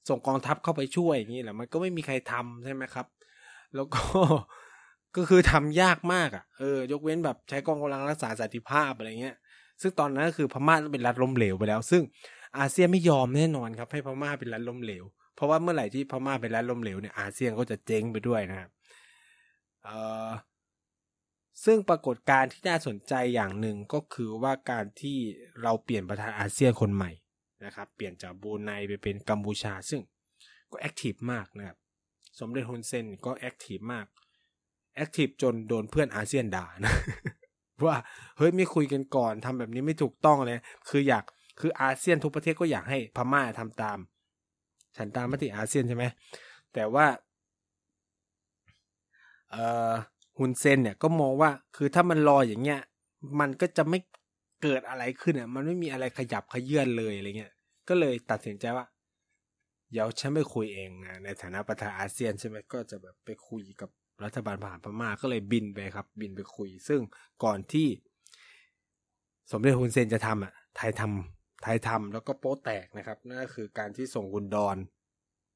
[0.09, 3.05] ส่งกองทัพเข้าไปช่วยอย่างนี้แหละมันก็ไม่มีใครทำใช่ไหมครับ
[3.75, 4.01] แล้วก็
[5.15, 9.35] ก็คือทำยากมากอะเออยกเว้นแบบใช้กองกำลังรักษาสันติภาพอะไรเงี้ย
[9.81, 12.01] ซึ่งตอนนั้นก็คือพม่าเป็นรัฐล้มเหลวไปแล้ว ซึ่ง
[12.57, 15.03] อาเซียนไม่ยอมแน่นอนครับ ให้พม่าเป็นรัฐล้มเหลว
[15.35, 18.69] เพราะว่าเมื่อไหร่ที่พม่าเป็นรัฐล้มเหลวเนี่ยอาเซียนก็จะเจ๊งไปด้วยนะครับ
[21.65, 25.17] ซึ่งปรากฏการณ์ที่น่าสนใจอย่างหนึ่งก็คือว่าการที่
[25.61, 27.11] เราเปลี่ยนประธานอาเซียนคนใหม่
[27.65, 30.01] นะครับเปลี่ยนจากบรูไนไปเป็นกัมพูชา ซึ่ง
[30.71, 31.77] ก็ active มากนะครับ
[32.39, 34.05] สมเด็จฮุนเซนก็ active มาก
[34.95, 36.93] active จนโดนเพื่อนอาเซียนด่านะ
[37.85, 37.97] ว่า
[38.37, 40.59] เฮ้ยไม่คุยกันก่อนทำแบบนี้ไม่ถูกต้องเลย
[40.89, 41.23] คืออยาก
[41.59, 43.97] คืออาเซียนทุกประเทศก็อยากให้พม่าทำตาม
[44.97, 46.05] ฉันทามติอาเซียนใช่ไหม
[46.73, 47.05] แต่ว่า
[50.39, 52.81] ฮุนเซนเนี่ยก็มองว่าคือถ้ามันรออย่างเงี้ย
[53.39, 53.99] มันก็จะไม่
[54.61, 57.53] เกิดอะไรขึ้นอะ มันไม่มีอะไรขยับขยื่นเลยอะไรเงี้ย
[57.87, 58.85] ก็เลยตัดสินใจว่า
[59.91, 63.89] เดี๋ยวฉันไปคุยเองนะในฐานะประธานอาเซียนใช่ไหมก็จะแบบไปคุยกับ
[64.23, 67.01] รัฐบาลผ่านพม่าก็เลยบินไปครับ บินไปคุย ซึ่ง
[67.43, 67.87] ก่อนที่
[69.51, 74.77] สมเด็จฮุนเซนจะทำอะไทยทำไทยทำแล้วก็โป๊แตกนะครับนั่นก็คือการที่ส่งกุนดอน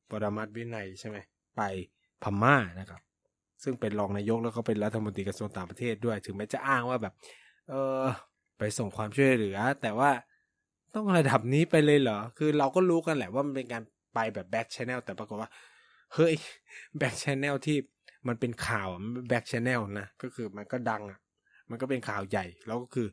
[0.10, 1.18] ปรมัตถ์วินัยใช่ไหม
[1.56, 1.62] ไป
[2.24, 3.02] พม่านะครับ
[3.64, 7.14] ซึ่งเป็นรองนายกแล้วก็เป็นรัฐมนตรีกระทรวงต่างประเทศด้วย ถึงแม้จะอ้างว่าแบบ
[7.70, 8.04] เออ
[8.58, 10.10] ไปส่งความช่วยเหลือ แต่ว่า
[10.96, 15.50] ต้องระดับนี้ไปเลยเหรอ คือเราก็รู้กันแหละว่ามันเป็นการไปแบบ back channel แต่ปรากฏว่า
[16.14, 16.34] เฮ้ย
[16.98, 17.78] back channel ที่
[18.28, 18.90] มันเป็นข่าว
[19.30, 21.20] back channel นะ ก็คือมันก็ดังอะ
[21.70, 23.08] มันก็เป็นข่าวใหญ่ แล้วก็คือ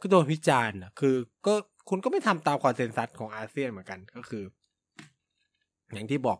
[0.00, 1.54] ก็โดนวิจารณ์อะ คือก็
[1.88, 4.44] คุณก็ไม่ทำตาม consensus ของอาเซียนเหมือนกัน ก็คือ
[5.92, 6.38] อย่างที่บอก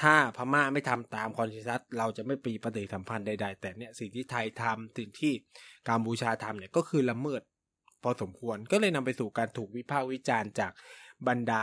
[0.00, 5.32] ถ้าพม่าไม่ทำตาม consensus เราจะไม่มีปฏิสัมพันธ์ใดๆ แต่เนี่ยสิ่งที่ไทยทำสิ่งที่
[5.88, 7.42] กัมพูชาทำเนี่ยก็คือละเมิด
[8.02, 10.72] พอสมควรก็เลยนำไปสู่การถูกวิพากษ์วิจารณ์จาก
[11.28, 11.62] บรรดา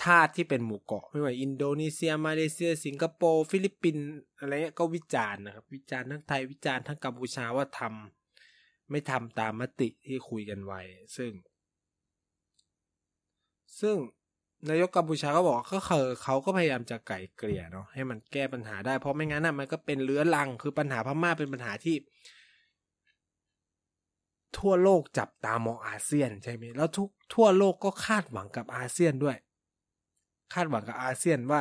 [0.00, 4.06] ชาติที่เป็นหมู่เกาะไม่ว่าอินโดนีเซีย มาเลเซีย สิงคโปร์ฟิลิปปินส์
[4.38, 10.80] อะไรเงี้ยก็วิจารณ์นะครับ วิจารณ์ทั้งไทยวิจารณ์ทั้งกัมพูชาว่าทำไม่ทำตามมติที่คุยกันไว้
[11.16, 11.32] ซึ่ง
[13.80, 13.96] ซึ่ง
[14.70, 21.96] นายกกัมพูชาก็บอกก็คือเขาก็พยายามจะไก่เกลี่ยเนาะให้มันแก้ปัญหาได้ เพราะไม่งั้นน่ะมันก็เป็นเลื้อรังคือปัญหาพม่าเป็นปัญหาที่
[24.58, 29.36] ทั่วโลกจับตามองอาเซียนใช่ไหมแล้วทุกทั่วโลกก็คาดหวังกับอาเซียนด้วย
[30.54, 31.60] คาดหวังกับอาเซียนว่า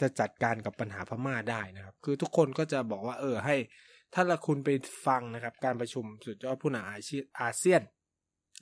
[0.00, 3.56] จะจัดการกับปัญหาพม่าได้นะครับ คือทุกคนก็จะบอกว่าเออให้
[4.14, 4.70] ถ้าละคุณไป
[5.06, 7.82] ฟังนะครับ การประชุมสุดยอดผู้นำอาเซียนอาเซียน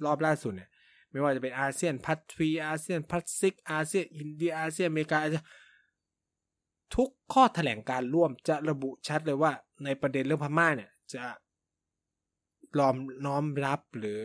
[0.04, 0.70] รอบล่าสุดเนี่ย
[1.14, 5.20] ไม่ว่าจะเป็นอาเซียน plus three อาเซียน plus six อาเซียนอินเดียอาเซียนอเมริกา
[6.96, 9.52] ทุกข้อแถลงการร่วมจะระบุชัดเลยว่า
[9.84, 11.24] ในประเด็นเรื่องพม่าเนี่ย จะ
[12.78, 12.96] ยอม
[13.26, 14.20] น้อมรับหรือ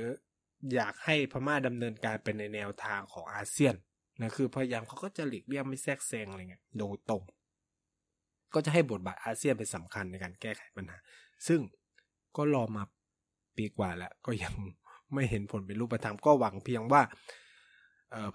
[0.74, 3.76] อยากให้พม่าดำเนินการเป็นในแนวทางของอาเซียน
[4.22, 7.24] นะคือพยายามเขาก็จะหลีกเลี่ยงไม่แทรกแซงอะไรเงี้ยโดยตรง
[8.54, 10.98] ก็จะให้บทบาทอาเซียนเป็นสำคัญในการแก้ไขปัญหา
[11.48, 11.60] ซึ่ง
[12.38, 12.84] ก็รอมา
[13.56, 14.54] ปีกว่าแล้วก็ยัง
[15.14, 17.02] ไม่เห็นผลเป็นรูปธรรมก็หวังเพียงว่า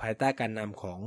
[0.02, 0.98] ภายใต้การนำของ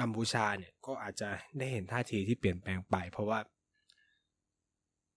[0.00, 3.38] กัมพูชาเนี่ยก็อาจจะได้เห็นท่าทีที่เปลี่ยนแปลงไป เพราะว่า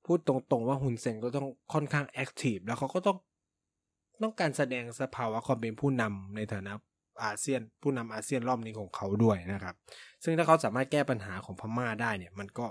[0.06, 3.18] พูดตรงๆว่าฮุนเซนก็ต้องค่อนข้างแอคทีฟแล้วเขาก็ต้อง
[4.24, 6.74] ต้องการแสดงสภาวะความเป็นผู้นำในฐานะ
[7.24, 9.76] อาเซียน ผู้นำอาเซียนรอบนี้ของเขาด้วยนะครับ
[10.24, 12.66] ซึ่งถ้าเขาสามารถแก้ปัญหาของพม่าได้เนี่ย มันก็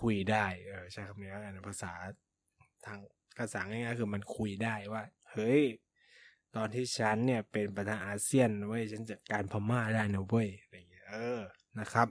[0.00, 1.92] คุยได้ เออใช้คำนี้ในภาษา
[2.86, 2.98] ทาง
[3.38, 5.02] ภาษาง่ายๆคือมันคุยได้ว่า
[5.34, 5.62] เฮ้ย
[6.56, 11.40] ตอนที่ฉันเนี่ยเป็นประธานอาเซียนเว้ยฉันจัดการพม่าได้นะเว้ยอะไรอย่างเงี้ยเออ
[11.80, 12.08] นะครับ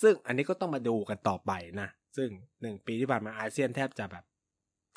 [0.00, 2.28] ซึ่งอันนี้ก็ต้องมาดูกันต่อไปนะ ซึ่ง
[2.60, 4.24] หนึ่งปีที่ผ่านมาอาเซียนแทบจะแบบ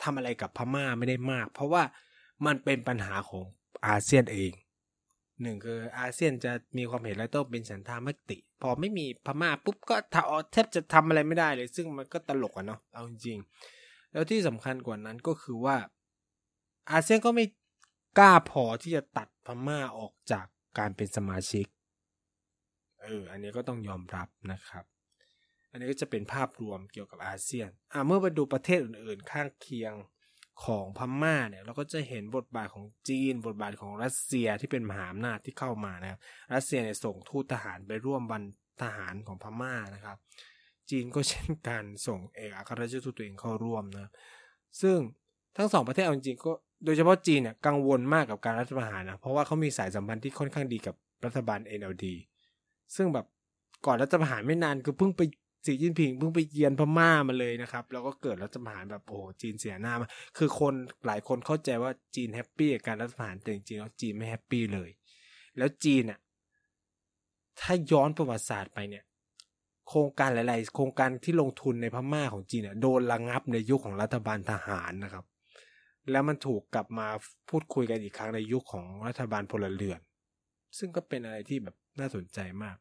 [0.03, 1.83] ทำอะไรกับพม่าไม่ได้มาก เพราะว่า
[2.45, 3.43] มันเป็นปัญหาของ
[3.87, 4.51] อาเซียนเอง
[5.41, 9.95] หนึ่งคืออาเซียนจะมีความเห็นแล้วต้องเป็นสันธามติ พอไม่มีพม่าปุ๊บก็
[10.51, 13.37] แทบจะทำอะไรไม่ได้เลย ซึ่งมันก็ตลกอะเนาะเอาจริง
[14.11, 15.75] แล้วที่สำคัญกว่านั้นก็คือว่า
[16.91, 17.45] อาเซียนก็ไม่
[18.17, 20.45] กล้าพอที่จะตัดพม่าออกจาก
[20.77, 21.65] การเป็นสมาชิก
[23.03, 24.85] เออ อันนี้ก็ต้องยอมรับนะครับ
[25.71, 29.93] อันนี้ก็จะเป็นภาพรวมเกี่ยวกับอาเซียน อ่าเมื่อไปดูประเทศอื่นๆ ข้างเคียง
[30.65, 36.19] ของพม่าเนี่ยเราก็จะเห็นบทบาทของจีน บทบาทของรัสเซียที่เป็นมหาอำนาจที่เข้ามานะครับ
[36.53, 38.43] รัสเซียเนี่ยส่งทูตทหารไปร่วมวัน
[38.81, 40.17] ทหารของพม่านะครับ
[40.89, 44.11] จจีนก็เช่นกันส่งเอกอัครราชทูตตัวเองเข้าร่วมนะ
[44.81, 44.97] ซึ่ง
[45.57, 46.53] ทั้งสองประเทศเอาจริงก็
[46.85, 52.05] โดยเฉพาะจีนเนี่ยกังวลมากกับการรัฐประหารนะเพราะว่าเขามีสายสัมพันธ์ที่ค่อนข้างดีกับรัฐบาล NLD
[52.95, 53.25] ซึ่งแบบ
[53.85, 55.21] ก่อนรัฐประหารไม่นานคือเพิ่งไป
[55.65, 60.73] สีจิ้นผิงเพิ่งไปเยือนพม่ามาเลยนะครับ แล้วก็เกิดรัฐประหารแบบโอ้จีนเสียหน้ามาคือคน
[61.05, 64.89] หลายคนเข้าใจว่าจีนแฮปปี้กับการรัฐประหารแต่จริงๆแล้วจีนไม่แฮปปี้เลย
[65.57, 66.19] แล้วจีนอะ
[67.59, 69.03] ถ้าย้อนประวัติศาสตร์ไปเนี่ย
[69.89, 75.25] โครงการหลาย ๆ โครงการที่ลงทุนในพม่าของจีนเนี่ยโดนระงับในยุคของรัฐบาลทหารนะครับ
[76.11, 77.07] แล้วมันถูกกลับมา
[77.49, 79.99] พูดคุยกันอีกครั้งในยุคของรัฐบาลพลเรือน
[80.77, 82.75] ซึ่งก็เป็นอะไรที่แบบน่าสนใจมาก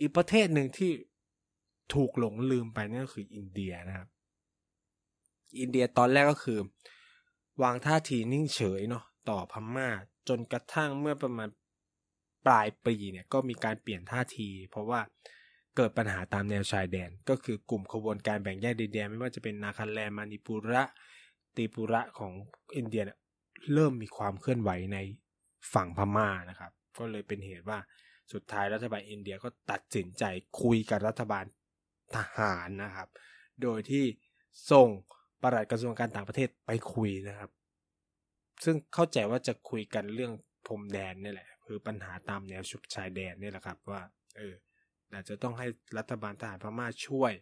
[0.00, 0.90] อีกประเทศหนึ่งที่
[1.94, 4.08] ถูกหลงลืมไปนั่นก็คืออินเดียนะครับ
[5.60, 6.60] อินเดียตอนแรกก็คือ
[7.62, 9.88] วางท่าทีนิ่งเฉยเนาะต่อพม่า
[10.28, 11.48] จนกระทั่งเมื่อประมาณ
[12.46, 15.00] ปลายปีเนี่ยก็มีการเปลี่ยนท่าที เพราะว่า
[15.76, 20.84] เกิดปัญหาตามแนวชายแดน ก็คือกลุ่มขบวนการแบ่งแยกดินแดนไม่ว่าจะเป็นนาคาแลนมานิปุระ
[21.56, 22.32] ตีปุระของ
[22.76, 23.18] อินเดียเนี่ย
[23.74, 24.98] เริ่มมีความเคลื่อนไหวใน
[25.74, 27.78] ฝั่งพม่านะครับ ก็เลยเป็นเหตุว่า
[28.32, 30.24] สุดท้ายรัฐบาลอินเดียก็ตัดสินใจ
[30.62, 31.44] คุยกับรัฐบาล
[32.14, 33.08] ทหารนะครับ
[33.62, 34.04] โดยที่
[34.70, 34.88] ส่ง
[35.42, 37.50] ปลัดกระทรวงการต่างประเทศไปคุยนะครับ
[38.64, 40.32] ซึ่งเข้าใจว่าจะคุยกันเรื่อง
[40.66, 44.02] พรมแดนนี่แหละ คือปัญหาตามแนวชุบชายแดนนี่แหละครับว่า
[44.36, 44.54] เออ
[45.12, 45.66] อาจจะต้องให้
[45.98, 47.32] รัฐบาลทหารพม่าช่วย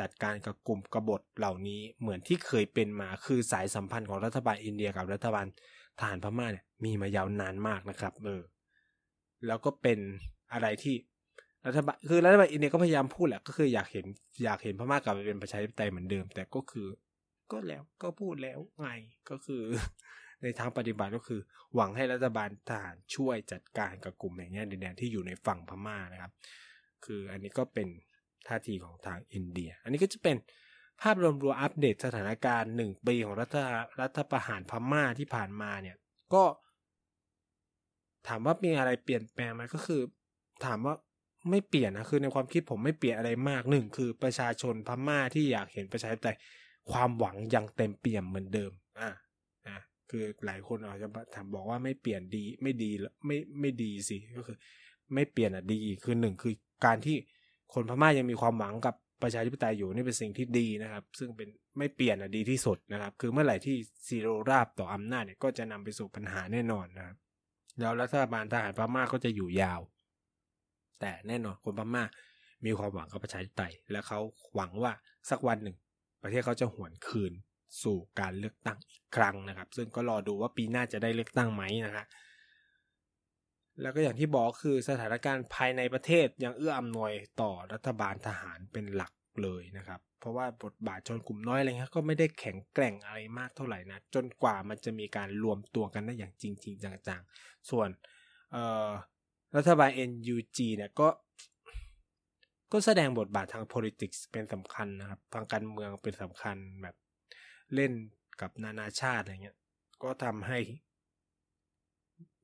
[0.00, 5.46] จัดการกับกลุ่มกบฏเหล่านี้เหมือนที่เคยเป็นมาคือสายสัมพันธ์ของรัฐบาลอินเดียกับรัฐบาล
[5.98, 8.42] ทหารพม่าเนี่ยมีมายาวนานมากนะครับเออ
[9.46, 9.98] แล้วก็เป็น
[10.52, 10.94] อะไรที่
[11.66, 14.06] รัฐบาลคือรัฐบาลอินเดียก็พยายามพูดแหละก็คืออยากเห็น
[14.44, 16.88] อยากเห็นพม่ากลับไปเป็นประชาธิปไตยเหมือนเดิม แต่ก็คือ
[17.52, 18.88] ก็แล้วก็พูดแล้วไง
[19.30, 19.62] ก็คือ
[20.42, 21.40] ในทางปฏิบัติก็คือ
[21.74, 26.32] หวังให้รัฐบาลทหารช่วยจัดการกับกลุ่มแห่งแยกดินแดนที่อยู่ในฝั่งพม่านะครับ
[27.04, 27.88] คืออันนี้ก็เป็น
[28.48, 30.36] ท่าทีของทางอินเดีย อันนี้ก็จะเป็น
[31.02, 33.56] ภาพรวมรวมอัปเดตสถานการณ์หนึ่งปีของรัฐ
[34.00, 35.96] รัฐประหารพม่าที่ผ่านมาเนี่ย
[36.34, 36.44] ก็
[38.28, 40.00] ถามว่ามีอะไรเปลี่ยนแปลงไหมก็คือ
[40.64, 40.94] ถามว่า
[41.50, 46.38] ไม่เปลี่ยนนะคือในความคิดผมไม่เปลี่ยนอะไรมากหนึ่งคือประชาชนพม่าที่อยากเห็นประชาธิปไตย
[46.90, 49.10] ความหวังยังเต็มเปี่ยมเหมือนเดิมอ่า
[49.68, 49.78] นะ
[50.10, 52.90] คือหลายคนอาจจะถามบอกว่าไม่เปลี่ยนดีไม่ดี
[53.26, 54.56] ไม่ไม่ดีสิก็คือ
[55.14, 56.54] ไม่เปลี่ยนอะดีคือหนึ่งคือ
[56.84, 57.16] การที่
[57.74, 61.48] คนพม่ายังมีความหวังกับประชาธิปไตยอยู่นี่เป็นสิ่งที่ดีนะครับ ซึ่งเป็น
[61.78, 63.76] ไม่เปลี่ยนอะดีที่สุดนะครับ คือเมื่อไหร่ที่
[64.06, 67.16] ซีโรราบต่ออำนาจเนี่ยก็จะนำไปสู่ปัญหาแน่นอนนะครับ
[67.80, 69.80] แล้วรัฐบาลทหารพม่าก็จะอยู่ยาว
[71.00, 72.04] แต่แน่นอนคนพม่า
[72.64, 74.18] มีความหวังกับประชาธิปไตย และเขา
[74.54, 74.92] หวังว่า
[75.30, 75.76] สักวันหนึ่ง
[76.22, 77.32] ประเทศเขาจะหวนคืน
[77.82, 82.06] สู่การเลือกตั้งอีกครั้งนะครับ ซึ่งก็รอดูว่าปีหน้าจะได้เลือกตั้งไหมนะครับ
[83.80, 89.12] แล้วก็อย่างที่บอกคือสถานการณ์ภายในประเทศยังเอื้ออำนวยต่อรัฐบาลทหารเป็นหลัก
[89.42, 97.88] เลยนะครับ เพราะว่าบทบาทชนกลุ่มน้อยอะไรเงี้ยก็ไม่ได้แข็งแกร่งอะไรมากเท่าไหร่นะจนกว่ามันจะมีการรวมตัวกันได้อย่างจริงๆจังๆ ส่วน
[99.56, 101.08] รัฐบาล NUG เนี่ยก็
[102.72, 106.96] ก็แสดงบทบาททาง politics เป็นสำคัญนะครับ ทางการเมืองเป็นสำคัญแบบ
[107.74, 107.92] เล่น
[108.40, 109.56] กับนานาชาติอะไรเงี้ย
[110.02, 110.58] ก็ทำให้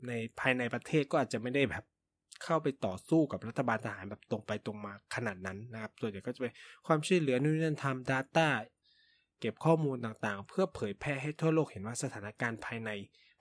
[0.08, 1.84] ในภายในประเทศก็อาจจะไม่ได้แบบ
[2.44, 6.52] เข้าไปต่อสู้กับรัฐบาลทหารแบบตรงไปตรงมาขนาดนั้นนะครับส่วนใหญ่ก็จะเป็น
[6.86, 8.48] ความช่วยเหลือนู่นนั่นทำ Data
[9.40, 12.90] เก็บข้อมูลต่างๆ เพื่อเผยแพร่ให้ทั่วโลกเห็นว่าสถานการณ์ภายใน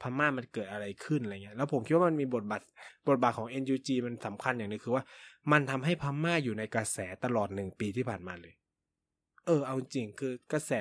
[0.01, 2.61] พม่ามันเกิดอะไรขึ้นอะไรเงี้ย แล้วผมคิดว่ามันมีบทบาท
[3.07, 5.03] บทบาทของ NUG มันสำคัญอย่างนึงคือว่า
[5.51, 8.53] มันทำให้พม่าอยู่ในกระแสตลอดหนึ่งปีที่ผ่านมาเลย
[9.45, 10.71] เออ เอาจริงคือกระแส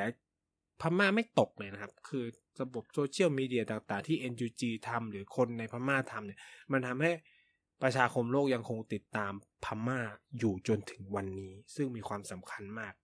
[0.80, 2.24] พม่าไม่ตกเลยนะครับ คือ
[2.60, 6.40] ระบบโซเชียลมีเดียต่างๆ ที่ NUG ทำหรือคนในพม่าทำเนี่ย
[6.72, 7.12] มันทำให้
[7.82, 9.32] ประชาคมโลกยังคงติดตาม
[9.64, 10.00] พม่า
[10.38, 12.94] อยู่จนถึงวันนี้ ซึ่งมีความสำคัญมาก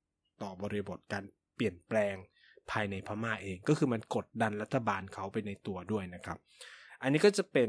[0.42, 1.24] ต่อบริบทการ
[1.54, 2.14] เปลี่ยนแปลง
[2.70, 6.38] ภายในพม่าเอง ก็คือมันกดดันรัฐบาลเขาไปในตัวด้วยนะครับ
[7.02, 7.68] อันนี้ก็จะเป็น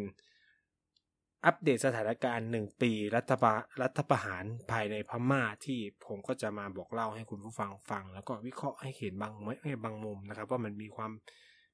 [1.45, 11.11] อัปเดตสถานการณ์หนึ่งปีรัฐบารัฐประหารภายในพม่าที่ผมก็จะมาบอกเล่าให้คุณผู้ฟังฟัง แล้วก็วิเคราะห์ให้เห็นบางไม่บางมุมนะครับ ว่ามันมีความ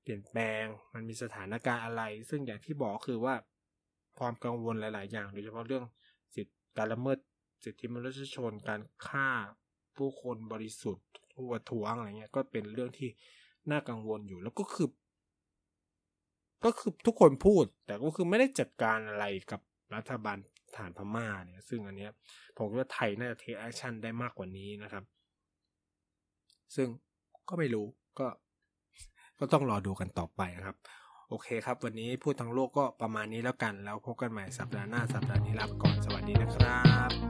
[0.04, 3.36] เปลี่ยนแปลง มันมีสถานการณ์อะไร ซึ่งอย่างที่บอกคือว่า
[4.20, 5.86] ความกังวลหลาย ๆ อย่าง โดยเฉพาะเรื่อง
[6.36, 7.18] สิทธิการละเมิด
[7.64, 9.30] สิทธิมนุษยชนการฆ่า
[9.98, 13.10] ผู้คนบริสุทธิ์ผู้ประท้วงอะไรเงี้ยก็เป็นเรื่องที่
[13.72, 14.90] น่ากังวลอยู่แล้วก็คือ
[16.66, 19.62] ก็คือทุกคนพูด แต่ก็คือไม่ได้จัดการอะไรกับ
[19.96, 20.38] รัฐบาล
[20.78, 22.12] ทหารพม่าเนี่ย ซึ่งอันเนี้ย
[22.58, 25.04] ผมว่าไทยน่าจะ take action ได้มากกว่านี้นะครับ
[26.76, 26.88] ซึ่ง
[27.50, 27.86] ก็ไม่รู้
[28.20, 28.28] ก็
[29.40, 30.78] ก็ต้องรอดูกันต่อไปนะครับ
[31.30, 36.80] โอเคครับ วันนี้พูดทั้งโลกก็ประมาณนี้แล้วกัน แล้วพบกันใหม่สัปดาห์หน้าสัปดาห์นี้ลาไปก่อนสวัสดีนะครั
[37.10, 37.23] บ